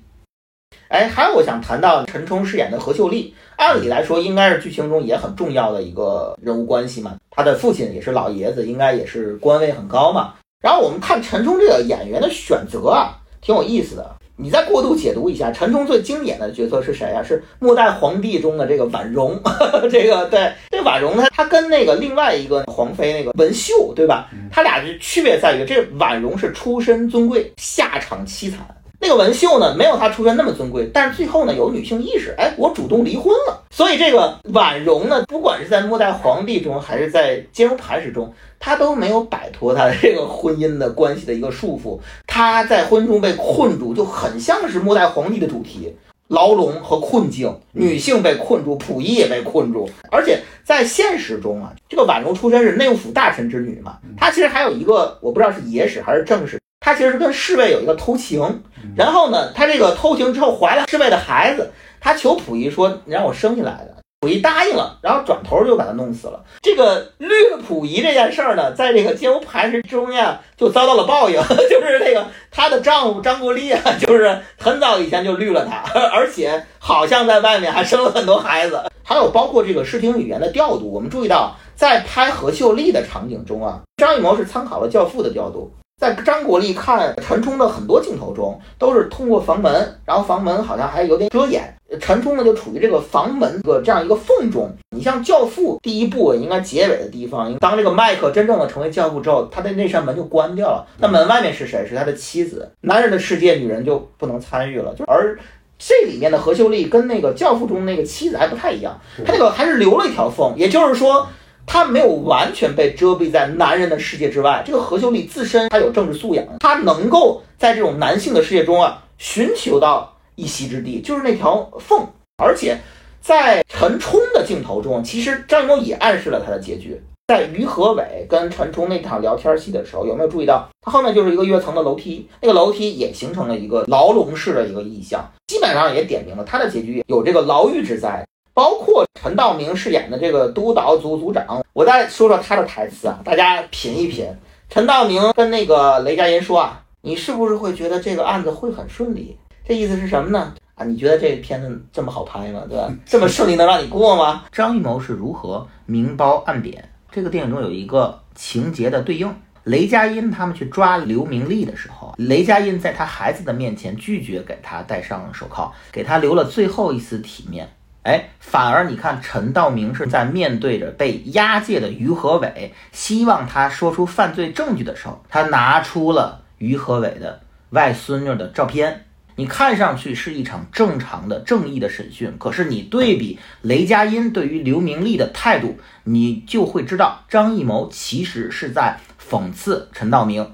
[0.89, 3.33] 哎，还有我想谈到陈冲饰演的何秀丽。
[3.59, 7.15] 按理来说，应该是剧情中也很重要的一个人物关系嘛。
[7.29, 10.33] 他的父亲也是老爷子，应该也是官位很高嘛。
[10.61, 14.15] 然后我们看陈冲这个演员的选择啊，挺有意思的。
[14.37, 17.21] 你再过度解读一下，陈冲最经典的角色是谁啊？
[17.21, 19.37] 是末代皇帝中的这个婉容。
[19.91, 24.29] 这个对，这婉容呢，她跟那个另外一个皇妃那个文秀，对吧？
[24.49, 28.59] 他俩的区别在于，这婉容是出身尊贵，下场凄惨。
[29.01, 33.63] 那个文秀呢，没有她出身那么尊贵，但是最后呢，有女性意识，哎，我主动离婚了。
[33.71, 41.97] 所以这个婉容呢，不管是在末代皇帝中，还是在坚如磐石中，她都没有摆脱她的这个婚姻的关系的一个束缚。
[42.27, 45.95] 她在婚中被困住，就很像是末代皇帝的主题：
[46.27, 47.57] 牢笼和困境。
[47.71, 49.89] 女性被困住，溥仪也被困住。
[50.11, 56.59] 而且在现实中啊，这个婉容出身是内务府大臣之女嘛，她其实还有一个，我不知道是野史还是正史。
[56.79, 58.63] 她其实是跟侍卫有一个偷情，
[58.95, 66.43] 然后呢，她这个偷情之后怀了侍卫的孩子，她求溥仪说：“你让我生下来的。”溥仪答应了，然后转头就把他弄死了。
[66.61, 67.27] 这个绿
[67.65, 71.35] 溥仪这件事儿呢，在这个金屋磐石之中呀，就遭到了报应，
[71.69, 78.83] 就是这个她的丈夫张国立啊， 就是很早以前就绿了她， 而且好像在外面还生了很多孩子。
[79.03, 85.71] 还有包括这个视听语言的调度，我们注意到，在拍何秀丽的场景中啊，张艺谋是参考了《教父》的调度。
[85.99, 91.61] 在张国立看陈冲的很多镜头中，都是通过房门，然后房门好像还有点遮掩，
[91.99, 94.73] 陈冲呢就处于这个房门的这样一个缝中。
[94.95, 101.85] 你像《教父》第一部应该结尾的地方，当这个麦克真正的成为教父之后，他的那扇门就关掉了，那门外面是谁？
[101.85, 102.71] 是他的妻子。
[102.79, 104.95] 男人的世界，女人就不能参与了。
[104.95, 105.37] 就而
[105.77, 111.27] 这里面的何秀丽跟那个《教父》中那个妻子还不太一样，他那个还是留了一条缝，也就是说。
[111.71, 114.63] 他没有完全被遮蔽在男人的世界之外。
[114.65, 122.07] 这个何秀丽自身她有政治素养，她能够在这种男性的世界中啊寻求到一席之地，就是那条缝。
[122.43, 122.79] 而且
[123.21, 126.99] 在陈冲的镜头中，其实张艺谋也暗示了他的结局。
[127.27, 132.27] 在于和伟跟陈冲那场聊天戏的时候，有没有注意到他后面就是一个跃层的楼梯？
[132.41, 138.25] 那个楼梯也形成了一个牢笼式的一个意象，基本上也点明了他的结局有这个牢狱之灾。
[138.53, 144.27] 包括陈道明饰演的这个督导组组长，我再说说他的台词啊，大家品一品。
[144.69, 149.37] 陈道明跟那个雷佳音说啊，你是不是会觉得这个案子会很顺利？
[149.65, 150.53] 这意思是什么呢？
[150.75, 152.63] 啊，你觉得这片子这么好拍吗？
[152.69, 152.91] 对吧？
[153.05, 154.45] 这么顺利能让你过吗？
[154.51, 156.89] 张艺谋是如何明褒暗贬？
[157.11, 159.33] 这个电影中有一个情节的对应，
[159.63, 167.67] 雷佳音他们去抓刘明利的时候，雷佳音在他孩子的面前拒绝给他戴上手铐，给他留了最后一丝体面。
[168.09, 179.05] 哎，反而你看，陈道明是在面对着被押解的于和伟，希望他说出犯罪证据的时候，他拿出了于和伟的外孙女的照片。
[179.35, 190.51] 你看上去是一场正常的正义的审讯，可是你对比雷佳音对于刘明利的态度，你就会知道张艺谋其实是在讽刺陈道明。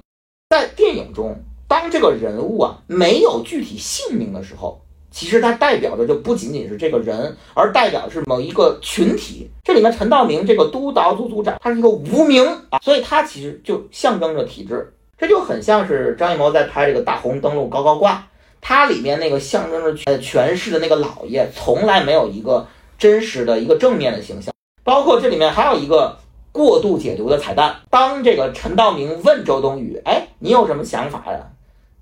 [0.49, 4.85] 在电影中，当这个人物啊没有具体姓名的时候。
[5.16, 9.49] 其实它代表的就不仅仅是这个人，而代表的是某一个群体。
[9.63, 14.93] 这里面陈道明这个督导组组长，他是一个无名啊，所以他其实就象征着体制。
[15.18, 18.28] 这就很像是张艺谋在拍这个大红灯笼高高挂，
[18.59, 22.68] 它里面那个象征着呃权势的那个老爷，从来没有一个
[22.99, 24.53] 真实的一个正面的形象。
[24.84, 26.18] 包括这里面还有一个
[26.51, 31.39] 过度解读的彩蛋，当这个陈道明问周冬雨，哎，你有什么想法呀？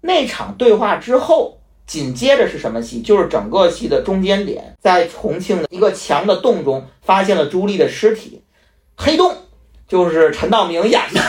[0.01, 1.59] 那场对话之后。
[1.85, 3.01] 紧接着是什么戏？
[3.01, 8.41] 就是整个戏的中间点，在重庆的一个墙的洞中发现了朱莉的尸体。
[8.95, 9.35] 黑洞
[9.87, 11.21] 就是陈道明演的，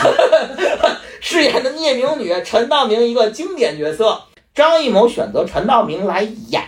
[1.19, 4.19] 饰演的聂明女，陈道明一个经典角色。
[4.53, 6.63] 张艺谋选择陈道明来演，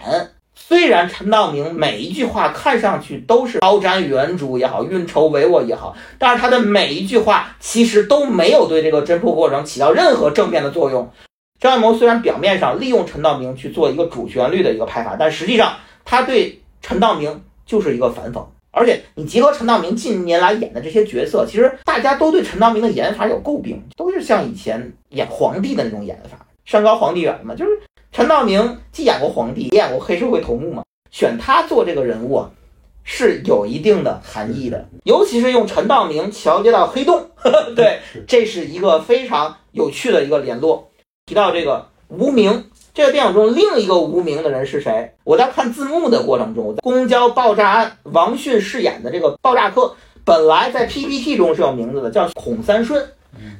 [0.53, 11.09] 虽然陈道明每一句话看上去都是高瞻远瞩也好，运筹帷幄也好，但是他的每一句话其实都没有对这个侦破过程起到任何正面的作用。
[11.59, 18.45] 张艺谋虽然表面上利用陈道明去做一个主旋律的一个拍法，但实际上他对陈道明就是一个反讽。
[18.69, 27.55] 而且你结合陈道明近年来演的这些角色，其实大家都对陈道明的演法有诟病，都是像以前演皇帝的那种演法，山高皇帝远嘛。
[27.55, 27.71] 就是
[28.11, 32.51] 陈道明既演过皇帝，也演过黑社会头目嘛，选他做这个人物啊，
[33.03, 34.87] 是有一定的含义的。
[35.05, 37.31] 尤其是用陈道明桥接到黑洞，
[37.75, 40.87] 对，这是一个非常有趣的一个联络。
[41.27, 45.11] 提到这个无名，这个电影中另一个无名的人是谁？
[45.25, 53.05] 我在看字幕的过程中，公交爆炸案，王迅饰演的这个爆炸客，本来在 PPT 中是有名字的，叫孔三顺，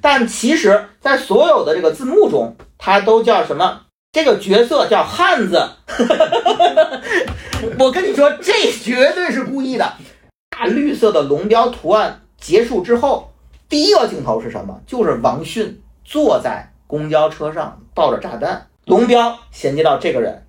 [0.02, 3.82] 但其实，在所有的这个字幕中，他都叫什么？
[4.14, 5.62] 这个角色叫汉子。
[7.78, 9.92] 我跟你说，这绝对是故意的。
[10.58, 13.34] 大绿色的龙标图案结束之后，
[13.68, 14.80] 第一个镜头是什么？
[14.88, 16.72] 就是王迅坐在。
[16.88, 20.48] 公交车上抱着炸弹，龙标衔接到这个人，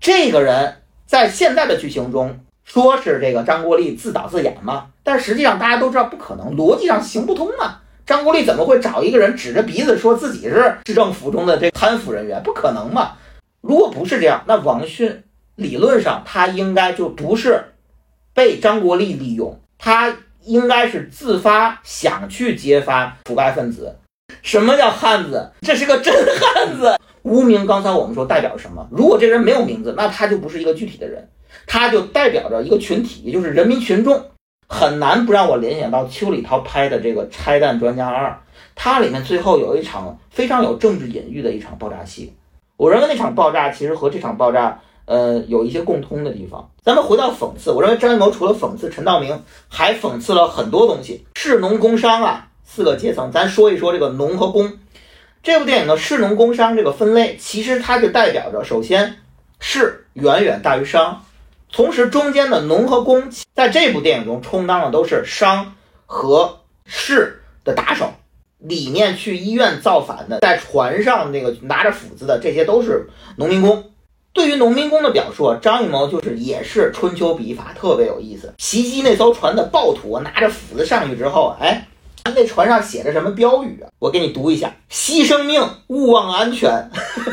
[0.00, 7.82] 这个人在现在的剧情中说是这个张国立自导自演嘛，但实际上大家都知道不可能，逻辑上行不通啊。
[8.06, 12.42] 张国立怎么会找一个人指着鼻子说自己是市政府中的这贪腐人员？
[12.42, 13.12] 不可能嘛。
[13.62, 15.24] 如果不是这样，那王迅
[15.56, 17.72] 理论上他应该就不是
[18.34, 23.96] 被张国立利用，他应该是自发想去揭发腐败分子。
[24.42, 25.50] 什么叫汉子？
[25.62, 26.96] 这是个真汉子。
[27.22, 28.86] 无名，刚才我们说代表什么？
[28.90, 31.28] 如果这人没有名字，那他就不是一个具体的人，
[31.66, 34.22] 他就代表着一个群体，也就是人民群众。
[34.68, 38.30] 很难不让我联想到邱礼涛拍的这个《拆弹专家二》，
[38.74, 42.34] 它里面最后有一场非常有政治隐喻的一场爆炸戏。
[42.76, 46.70] 我认为那场爆炸其实和这场爆炸，呃，有一些共通的地方。
[46.82, 53.30] 咱们回到讽刺，我认为张艺谋除了讽刺陈道明，还讽刺了很多东西，士农工商啊四个阶层。
[53.30, 54.78] 咱说一说这个农和工。
[55.42, 59.16] 这部电影的士农工商这个分类，其实它就代表着，首先
[59.60, 61.22] 士远远大于商，
[61.70, 65.74] 同时中间的农和工，在这部电影中充当的都是商
[66.06, 68.10] 和士的打手。
[68.56, 73.06] 里面去医院造反的，在船上那个拿着斧子的，这些都是
[73.36, 73.90] 农民工。
[74.32, 78.54] 对于农民工的表述，张艺谋就是也是春秋笔法，特别有意思。
[78.56, 81.86] 袭击那艘船的暴徒拿着斧子上去之后，哎。
[82.32, 83.86] 那船上写着什么标语啊？
[83.98, 86.90] 我给你读一下：牺牲命，勿忘安全，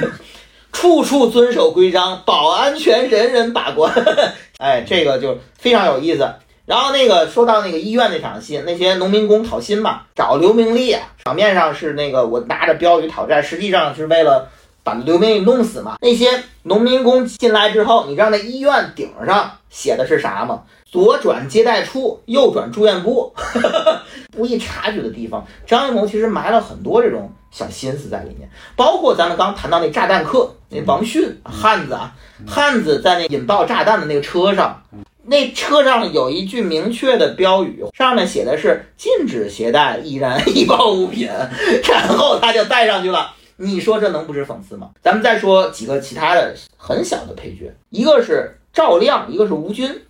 [0.74, 3.92] 处处遵守规章，保安全，人人把关。
[4.60, 6.30] 哎，这个就非常有意思。
[6.66, 14.50] 然后那个说到那个医院那场戏，那些农民工讨薪嘛，找刘明利啊，表面上是那个我拿着标语讨债，实际上是为了
[14.84, 15.96] 把刘明利弄死嘛。
[16.02, 20.64] 那些农民工进来之后，你知道那医院顶上写的是啥吗？
[20.92, 23.34] 左转接待处，右转住院部，
[24.36, 28.50] 不易察觉的地方，张艺谋其实埋了很多这种小心思在里面。
[28.76, 32.14] 包括咱们刚谈到那炸弹客，那王迅汉子啊，
[32.46, 34.84] 汉子在那引爆炸弹的那个车上，
[35.24, 41.30] 那车上有一句明确的标语，上面写的是禁止携带易燃 易爆物品，
[41.88, 43.32] 然后他就带上去了。
[43.56, 44.90] 你说这能不是讽刺吗？
[45.02, 50.02] 咱们再说几个其他的很小的配角，一个是赵亮，一个是吴军。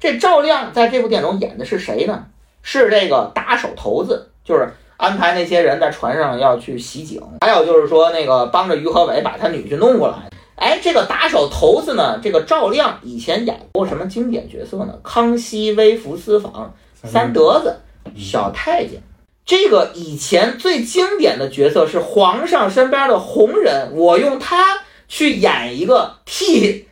[0.00, 2.24] 这赵亮在这部电影中演的是谁呢？
[2.62, 10.30] 是这个打手头子，就是安排那些人在船上要去袭警，还有就是说那个帮着于和伟把他女婿弄过来。
[10.56, 14.94] 哎，这个打手头子呢，这个赵亮以前演过什么经典角色呢？
[15.06, 16.74] 《康熙微服私访》
[17.08, 17.76] 三德子
[18.16, 19.02] 小太监。
[19.44, 24.64] 这个以前最经典的角色是皇上身边的红人，我用他
[25.08, 26.86] 去演一个替。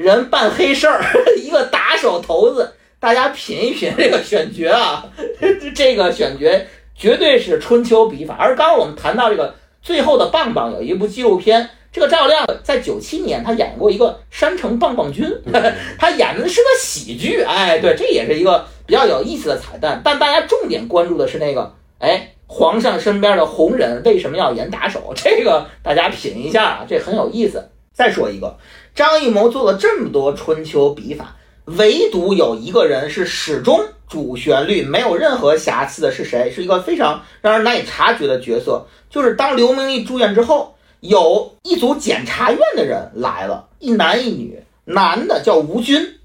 [0.00, 1.04] 人办黑事儿，
[1.36, 5.04] 一个打手头子，大家品一品这个选角啊，
[5.76, 6.48] 这个选角
[6.96, 8.34] 绝对是春秋笔法。
[8.38, 15.30] 而刚刚我们谈到这个最后的棒棒有一部纪录片，这个赵亮在九七年他演过一个山城棒棒军，
[16.00, 20.00] 他演的是个喜剧，哎，对，这也是一个比较有意思的彩蛋。
[20.02, 25.12] 但大家重点关注的是那个，哎，皇上身边的红人为什么要演打手？
[25.14, 27.68] 这个大家品一下，这很有意思。
[27.92, 28.56] 再说一个。
[29.00, 31.34] 张艺谋做了这么多春秋笔法，
[31.64, 36.50] 唯独有一个人是始终主旋律没有任何瑕疵的，是谁？
[36.50, 46.16] 是一个非常让人难以察觉的角色，就是当刘明义住院之后，有一组检察院的人来了，一男一女，男的叫吴军，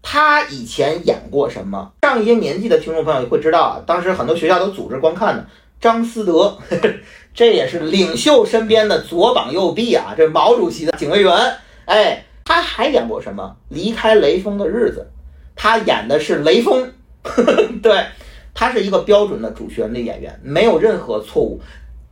[0.00, 1.92] 他以前演过什么？
[2.00, 5.46] 上一些年纪的听众朋友会知道啊，当时很多学校都组织观看的
[5.78, 6.90] 张思德呵呵，
[7.34, 11.54] 这也是领袖身边的左膀右臂啊，这毛主席的警卫员。
[11.88, 13.56] 哎，他还演过什么？
[13.70, 15.10] 离开雷锋的日子，
[15.56, 16.92] 他演的是雷锋。
[17.82, 18.04] 对，
[18.52, 21.58] 他是一个标准的主旋律演员，没有任何错误。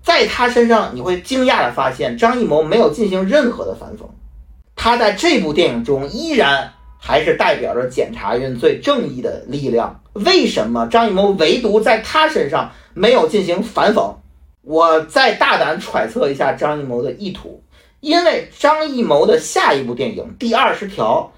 [0.03, 4.07] 在他身上，你会惊讶的发现，张艺谋没有进行任何的反讽。
[4.75, 10.01] 他在这部电影中依然还是代表着检察院最正义的力量。
[10.15, 14.15] 为什么张艺谋唯独在他身上没有进行反讽？
[14.63, 17.63] 我再大胆揣测一下张艺谋的意图。
[18.07, 21.33] 因为张艺谋的下一部电影《第二十条》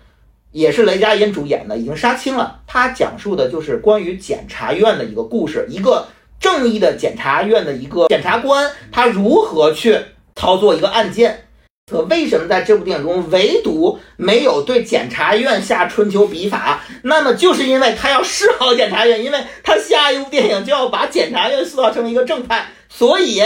[0.52, 2.60] 也是雷佳音主演的，已经杀青了。
[2.66, 6.06] 他讲述的就是关于检察院的一个故事，一个
[6.38, 9.98] 正义的检察院的一个检察官，他如何去
[10.36, 11.46] 操作一个案件。
[11.90, 16.84] 可为什么在这部电影中唯独没有对检察院下春秋笔法？
[17.00, 23.42] 那么就是因为他要示好检察院，因为他下一部电影就要把检察院塑造成一个正派，所以。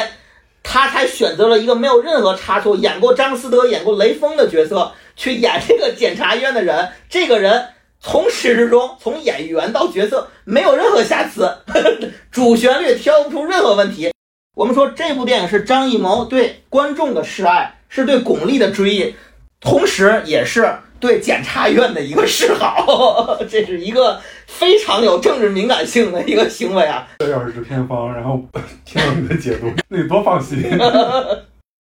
[0.62, 6.90] 他才选择了一个没有任何差错、演过张思德、演过雷锋的角色去演这个检察院的人。
[7.10, 7.68] 这个人
[8.00, 11.58] 从始至终，从演员到角色没有任何瑕疵，
[12.30, 14.12] 主旋律挑不出任何问题。
[14.54, 19.14] 我们说这部电影是张艺谋对观众的示爱，是对巩俐的追忆，
[19.60, 20.68] 同时也是。
[21.00, 24.20] 对检察院的一个示好， 这是一个
[24.52, 27.08] 非常有政治敏感性的一个行为啊！
[27.18, 28.40] 这要是偏方，然后
[28.84, 30.62] 听你的解读，那你多放心。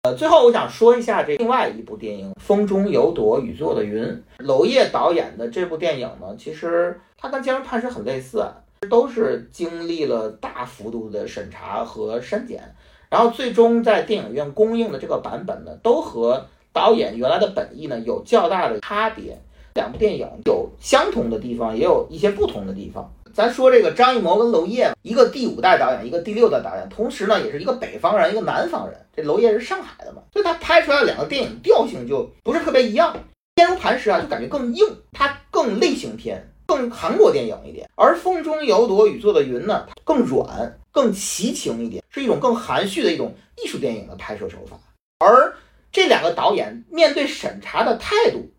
[0.03, 4.03] 呃， 最后我想说一下这另外一部电影《风中有朵雨做的云》，
[4.39, 8.45] 娄烨导演的这部电影呢，其实它跟《坚如磐石》很类似，
[8.89, 12.61] 都是经历了大幅度的审查和删减，
[13.09, 16.45] 然后最终在电影院公映的这个版本呢，都和。
[16.73, 19.37] 导演原来的本意呢有较大的差别，
[19.73, 23.11] 两部电影有相同的地方，也有一些不同的地方。
[23.33, 28.97] 咱说这个张艺谋跟娄烨，一个第五代导演，一个第六代导演，同时呢也是一个北方人，一个南方人。
[29.15, 33.15] 这娄烨是上海的嘛，所以他拍出来两个电影调性就不是特别一样。
[33.55, 37.89] 坚如磐石啊，就感觉更硬，它更类型片，更韩国电影一点。
[37.95, 44.77] 而风中有朵雨做的云呢，更软，更奇情一点，是一种更含蓄的一种艺术电影的拍摄手法。
[45.19, 45.53] 而
[45.91, 48.49] 这两个导演面对审查的态度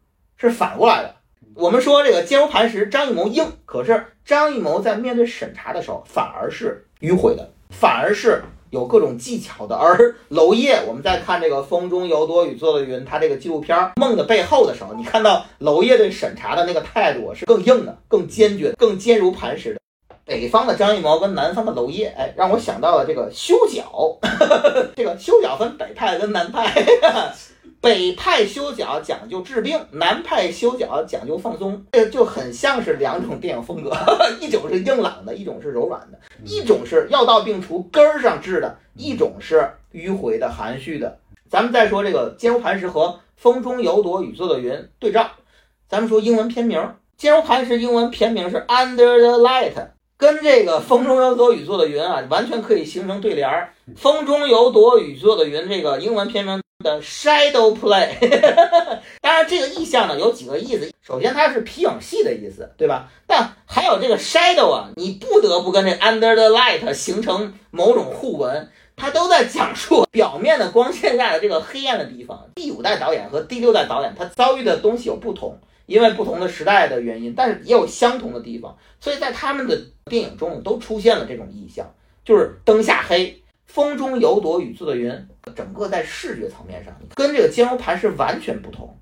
[0.48, 1.14] 是反过来的。
[1.54, 9.76] 我们说这个坚如磐石，张艺谋硬，可是张艺谋在面对审查的时候反而是迂回的，反而是有各种技巧的。
[9.76, 19.80] 而娄烨，我们在看这个《风中有朵雨做的云》他这个纪录片《梦的背后》的时候，你看到娄烨对审查的那个态度是更硬的、更坚决、更坚如磐石的。
[20.24, 24.16] 北方的张艺谋跟南方的娄烨，哎，让我想到了这个修脚，
[24.96, 26.72] 这个修脚分北派跟南派。
[27.82, 33.90] 北派修脚讲究治病，南派修脚讲究放松，这就很像是两种电影风格，
[34.40, 41.18] 一种是硬朗的，一种是柔软的，一种是药到病除根儿上治的，一种是迂回的含蓄的。
[41.50, 45.32] 咱们再说这个坚如磐石和《风中有朵雨做的云》对照，
[45.88, 46.80] 咱们说英文片名，
[47.16, 49.72] 坚如磐石英文片名是 Under the Light，
[50.16, 53.74] 跟这个《风中有朵雨做的云》啊，完全可以形成对联儿。
[53.96, 56.62] 风中有朵雨做的云，这个英文片名。
[56.82, 58.10] 的 shadow play，
[59.22, 60.90] 当然这个意象呢有几个意思。
[61.00, 63.08] 首先它是皮影戏的意思，对吧？
[63.26, 68.68] 但还有这个 shadow 啊，你不得不跟这 under the light 形成某种互文。
[68.94, 72.46] 它都在讲述表面的光线下的这个黑暗的地方。
[72.54, 78.76] 第五代导演和第六代导演他遭遇的东西有不同，因为不同的时代的原因，但是也有相同的地方。
[79.00, 81.92] 所以在他们的电影中都出现了这种意象，
[82.24, 83.41] 就是灯下黑。
[83.72, 85.10] 风中有朵雨做的云，
[85.56, 88.94] 整个在视觉层面上跟这个坚如磐石完全不同。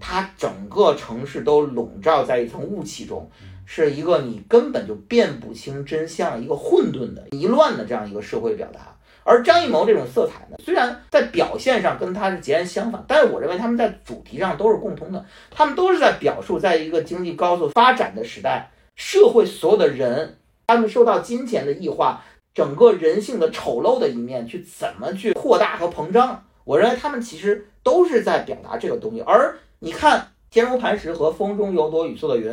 [0.00, 3.30] 它整个城市都笼罩在一层雾气中，
[3.66, 8.96] 是一个你根本就辨不清真相、一个混沌的、迷乱的这样一个社会表达。
[9.24, 15.22] 而张艺谋这种色彩呢，虽然在表现上跟他是截然相反，但是我认为他们在主题上都是共通的。
[15.50, 22.24] 他们都是在表述，在一个经济高速发展的时代，社会所有的人，他们受到金钱的异化。
[22.54, 26.44] 整个人性的丑陋的一面，去怎么去扩大和膨胀？
[26.62, 29.20] 我认为他们其实都是在表达这个东西。
[29.22, 32.52] 而你看《坚如磐石》和《风中有朵雨做的云》，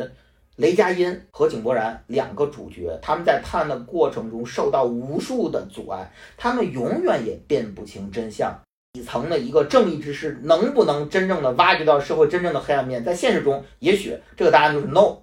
[0.56, 8.60] 雷佳音和井柏然两个主角，他们在探的过程中受到无数的阻碍，他们永远也辨不清真相。
[8.92, 13.02] 底层的一个正义之士，能不能真正的挖掘到社会真正的黑暗面？
[13.02, 15.16] 在现实中，也许这个答案就是 no。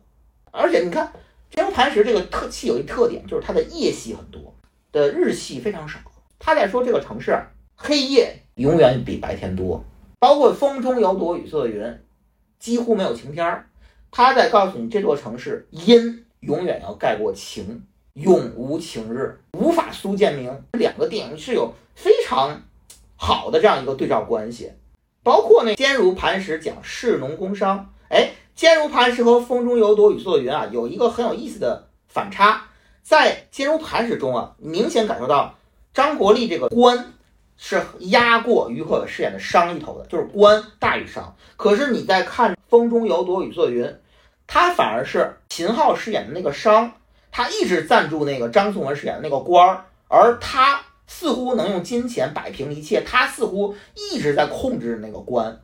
[0.51, 1.05] 而且你看
[1.53, 4.55] 《坚如磐石》这个特戏有一特点，就是它的夜戏很多。
[4.91, 5.99] 的日系非常少，
[6.37, 7.37] 他在说这个城市
[7.75, 9.83] 黑夜永远比白天多，
[10.19, 11.99] 包括风中有朵雨做的云，
[12.59, 13.67] 几乎没有晴天儿。
[14.11, 17.83] 他在告诉你这座城市阴永远要盖过晴，
[18.13, 20.63] 永无晴日，无法苏建明。
[20.73, 22.63] 两个电影是有非常
[23.15, 24.71] 好的这样一个对照关系，
[25.21, 32.68] 包括那坚如磐石讲士农工商，哎，坚如磐石和风中有朵雨做的云啊，有一个很有意思的反差。
[33.10, 35.55] 在金融盘史中啊，明显感受到
[35.95, 37.12] 张国立这个官
[37.57, 41.36] 是压过于和伟饰演的商一头的，就是官大于商。
[41.57, 43.84] 可是你在看《风中有朵雨做云》，
[44.45, 46.91] 他反而是秦昊饰演的那个商，
[47.32, 55.60] 他一直赞助那个张颂文饰演的那个官儿，而他似乎能用金钱摆平一切，他似乎一直在控制那个官。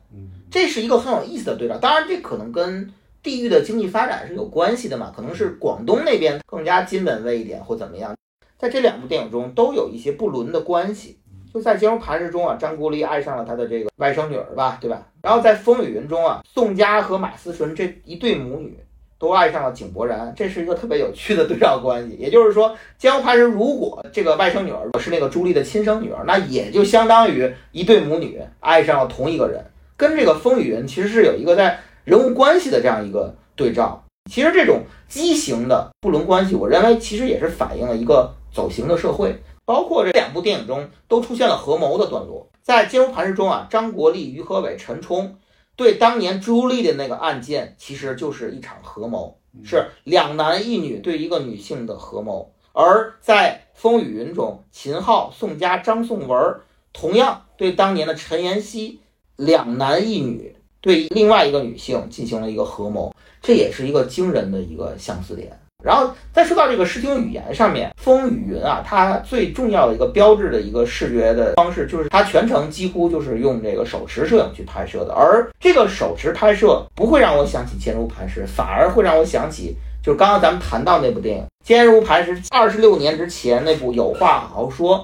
[0.50, 1.78] 这是一个很有意思的对照。
[1.78, 2.92] 当然，这可能跟。
[3.26, 5.12] 地域的经济发展是有关系的嘛？
[5.14, 8.14] 可能是广东那边更加金本位一点，或怎么样。
[8.56, 11.18] 在这两部电影中都有一些不伦的关系。
[11.52, 15.08] 就在《坚如磐石》中啊，张国立爱上了他的这个外甥女儿吧，对吧？
[15.22, 18.78] 然后在《风雨云》中啊，宋佳和马思纯这一对母女
[19.18, 22.14] 都爱上了井柏然，这是一个特别有趣的对照关系。
[22.20, 29.64] 也就是说，《坚如磐石》如果这个外甥女儿是那个朱莉的亲生女儿，那也就相当于一对母女爱上了同一个人，
[29.96, 31.80] 跟这个《风雨云》其实是有一个在。
[32.06, 39.42] 人物关系的这样一个对照，其实这种畸形的不伦关系，我认为其实也是反映了一个走形的社会。
[39.64, 45.36] 包括这两部电影中都出现了合谋的段落，在《坚如磐石》中啊，张国立、于和伟、陈冲
[45.74, 52.54] 对当年朱莉的那个案件，其实就是一场合谋，是两男一女对一个女性的合谋。
[52.72, 56.60] 而在《风雨云》中，秦昊、宋佳、张颂文
[56.92, 59.00] 同样对当年的陈妍希
[59.34, 60.55] 两男一女。
[60.86, 63.12] 对另外一个女性进行了一个合谋，
[63.42, 65.50] 这也是一个惊人的一个相似点。
[65.82, 75.12] 然后再说到这个视听语言上面，《风雨云》啊，它最重要的一个标志的一个视觉的方式，就是它全程几乎就是用这个手持摄影去拍摄的。
[75.12, 84.98] 而这个手持拍摄不会让我想起坚如磐石，反而会让我想起，就是刚刚咱们谈到那部电影《坚如磐石》二十六年之前那部《有话好好说》。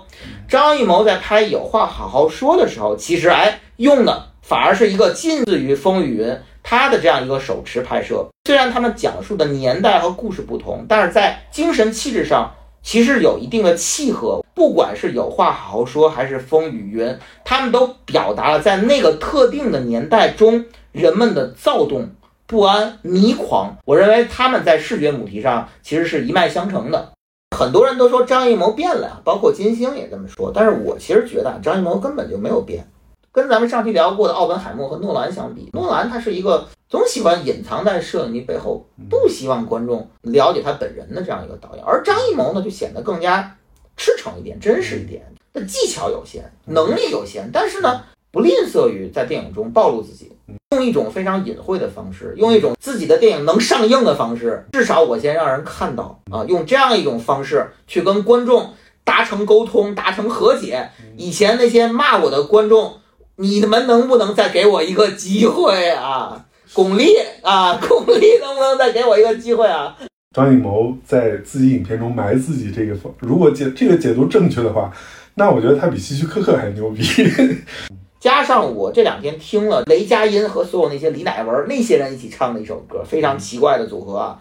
[0.48, 4.28] 张艺谋在拍《有话好好说》的时候，其实哎用的。
[4.43, 14.45] 反而是一个近似于风雨云，他的这样一个手持拍摄，虽然他们讲述的年代和故事不同，但是在精神气质上其实有一定的契合。
[14.55, 22.11] 不管是有话好好说，还是风雨云，他们都表达了在那个特定的年代中人们的躁动、
[22.47, 23.78] 不安、迷狂。
[23.86, 27.12] 我认为他们在视觉母题上其实是一脉相承的。
[27.57, 30.53] 很多人都说张艺谋变了呀，包括金星也这么说。
[30.55, 32.86] 但是我其实觉得张艺谋根本就没有变。
[33.32, 41.82] 跟咱们上期聊过的奥本海默和诺兰相比，诺兰他是一个总喜欢隐藏在摄影机背后，不希望观众了解他本人的这样一个导演。
[41.82, 43.56] 而张艺谋呢，就显得更加
[43.96, 45.24] 赤诚一点、真实一点。
[45.54, 50.30] 的技巧有限，能力有限，但是呢，不吝啬于在电影中暴露自己。
[50.72, 58.74] 用一种非常隐晦的方式，用一种自己的电影能上映的方式，至少我先让人看到啊，用这样一种方式去跟观众
[59.04, 60.90] 达成沟通、达成和解。
[61.16, 62.94] 以前那些骂我的观众，
[63.36, 66.44] 你们能不能再给我一个机会啊？
[66.74, 67.06] 巩俐
[67.42, 69.96] 啊，巩俐能不能再给我一个机会啊？
[70.34, 74.90] 张艺谋在自己影片中埋自己这个方，如果解这个解读正确的话，
[75.34, 77.02] 那我觉得他比希区柯克还牛逼。
[78.20, 84.38] 加上我这两天听了雷佳音和所有那些李乃文那些人一起唱的一首歌，非常奇怪的组合啊。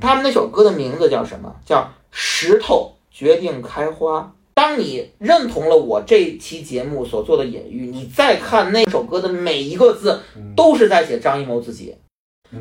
[0.00, 1.52] 他们那首歌的名字叫什么？
[1.64, 1.78] 叫
[2.10, 4.20] 《石头决定开花》。
[4.54, 10.20] 当你认同了我这期节目所做的隐喻，你再看那首歌的每一个字，
[10.54, 11.94] 都是在写张艺谋自己。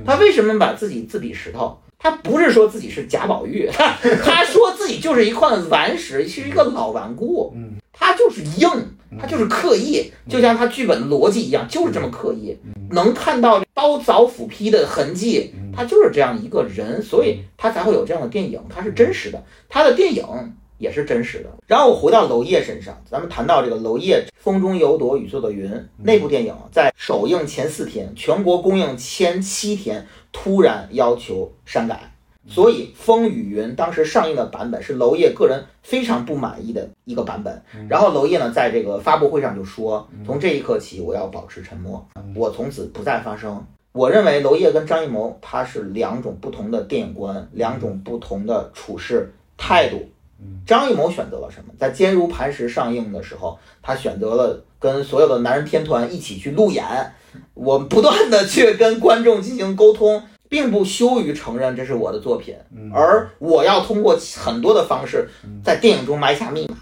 [0.05, 1.77] 他为什么把自己自比石头？
[1.99, 3.69] 他不是说自己是贾宝玉，
[4.23, 7.53] 他说自己就是一块顽石，是一个老顽固。
[7.93, 8.69] 他就是硬，
[9.19, 12.57] 他就是刻意，就像他剧本的逻辑一样，就是这么刻意，
[12.91, 20.25] 能看到刀凿斧劈的痕迹，他就是这样一个人，所以他才会有这样的电影，他是真实的，他的电影
[20.81, 21.49] 也是真实的。
[21.67, 32.11] 然后我回到娄烨身上，咱们谈到这个娄烨《风中有朵雨做的云》那部电影，在首映前四天，全国公映前七天，突然要求删改。
[32.47, 37.61] 所以《风雨云》当时上映的版本是娄烨个人非常不满意的一个版本。
[37.87, 42.03] 然后娄烨呢，在这个发布会上就说：“从这一刻起，我要保持沉默，
[42.35, 43.63] 我从此不再发声。”
[43.93, 50.09] 我认为娄烨跟张艺谋他是两种不同的电影观，两种不同的处事态度。
[50.65, 51.73] 张艺谋选择了什么？
[51.79, 56.85] 在《坚如磐石》上映的时候，他选择了跟所有的男人天团一起去路演，
[57.53, 60.23] 我不断的去跟观众进行沟通。
[60.51, 62.53] 并不羞于承认这是我的作品，
[62.93, 65.29] 而我要通过很多的方式，
[65.63, 66.75] 在电影中埋下密码，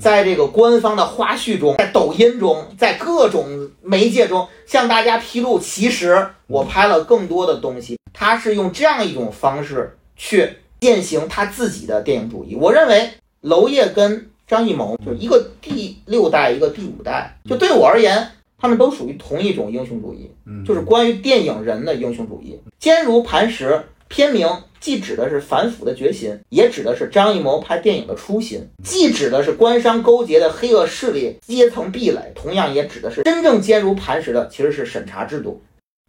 [0.00, 7.96] 在这个官方的花絮中，在抖音中，在各种媒介中向大家披露，其实我拍了更多的东西。
[8.12, 10.50] 他是用这样一种方式去
[10.84, 12.54] 践行他自己的电影主义。
[12.54, 13.08] 我认为
[13.40, 18.28] 娄烨跟张艺谋就是一个第六代，一个第五代，就对我而言。
[18.58, 20.30] 他们都属于同一种英雄主义，
[20.66, 22.58] 就是关于电影人的英雄主义。
[22.78, 24.46] 坚如磐石，片名
[24.78, 35.62] 既指的是反腐的决心，也指的是张艺谋拍电影的初心；既指的是官商勾结的黑恶势力、阶层壁垒，同样也指的是真正坚如磐石的其实是审查制度。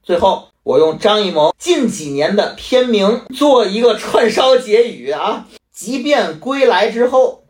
[0.05, 5.47] 最后，我用张艺谋近几年的片名做一个串烧结语啊！
[5.73, 7.45] 即便归来之后，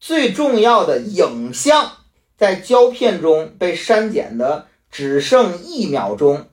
[0.00, 1.92] 最重要的影像。
[2.38, 6.46] 在胶片中被删减的只剩一秒钟，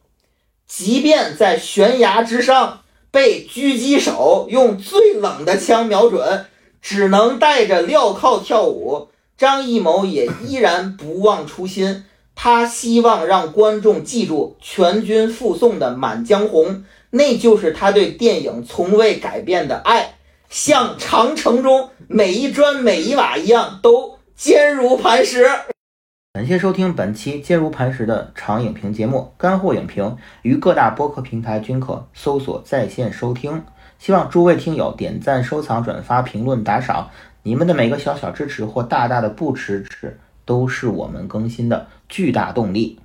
[0.68, 6.48] 即便在悬崖之上被狙击手用最冷的枪瞄准，
[6.82, 12.04] 只能带着镣铐跳舞，张艺谋也依然不忘初心。
[12.42, 16.68] 他希望让观众记住全军覆送的《满江红》，
[17.10, 20.14] 那就是他对电影从未改变的爱，
[20.48, 25.50] 像长城中每一砖每一瓦一样，都坚如磐石。
[26.32, 33.62] 感谢收听本期坚如磐石的长影评节目，干货影评于各大播客平台均可搜索在线收听。
[33.98, 37.10] 希望诸位听友点赞、收藏、转发、评论、打赏，
[37.44, 43.00] 你们的每个小小支持或大大的不支持，都是我们更新的巨大动力。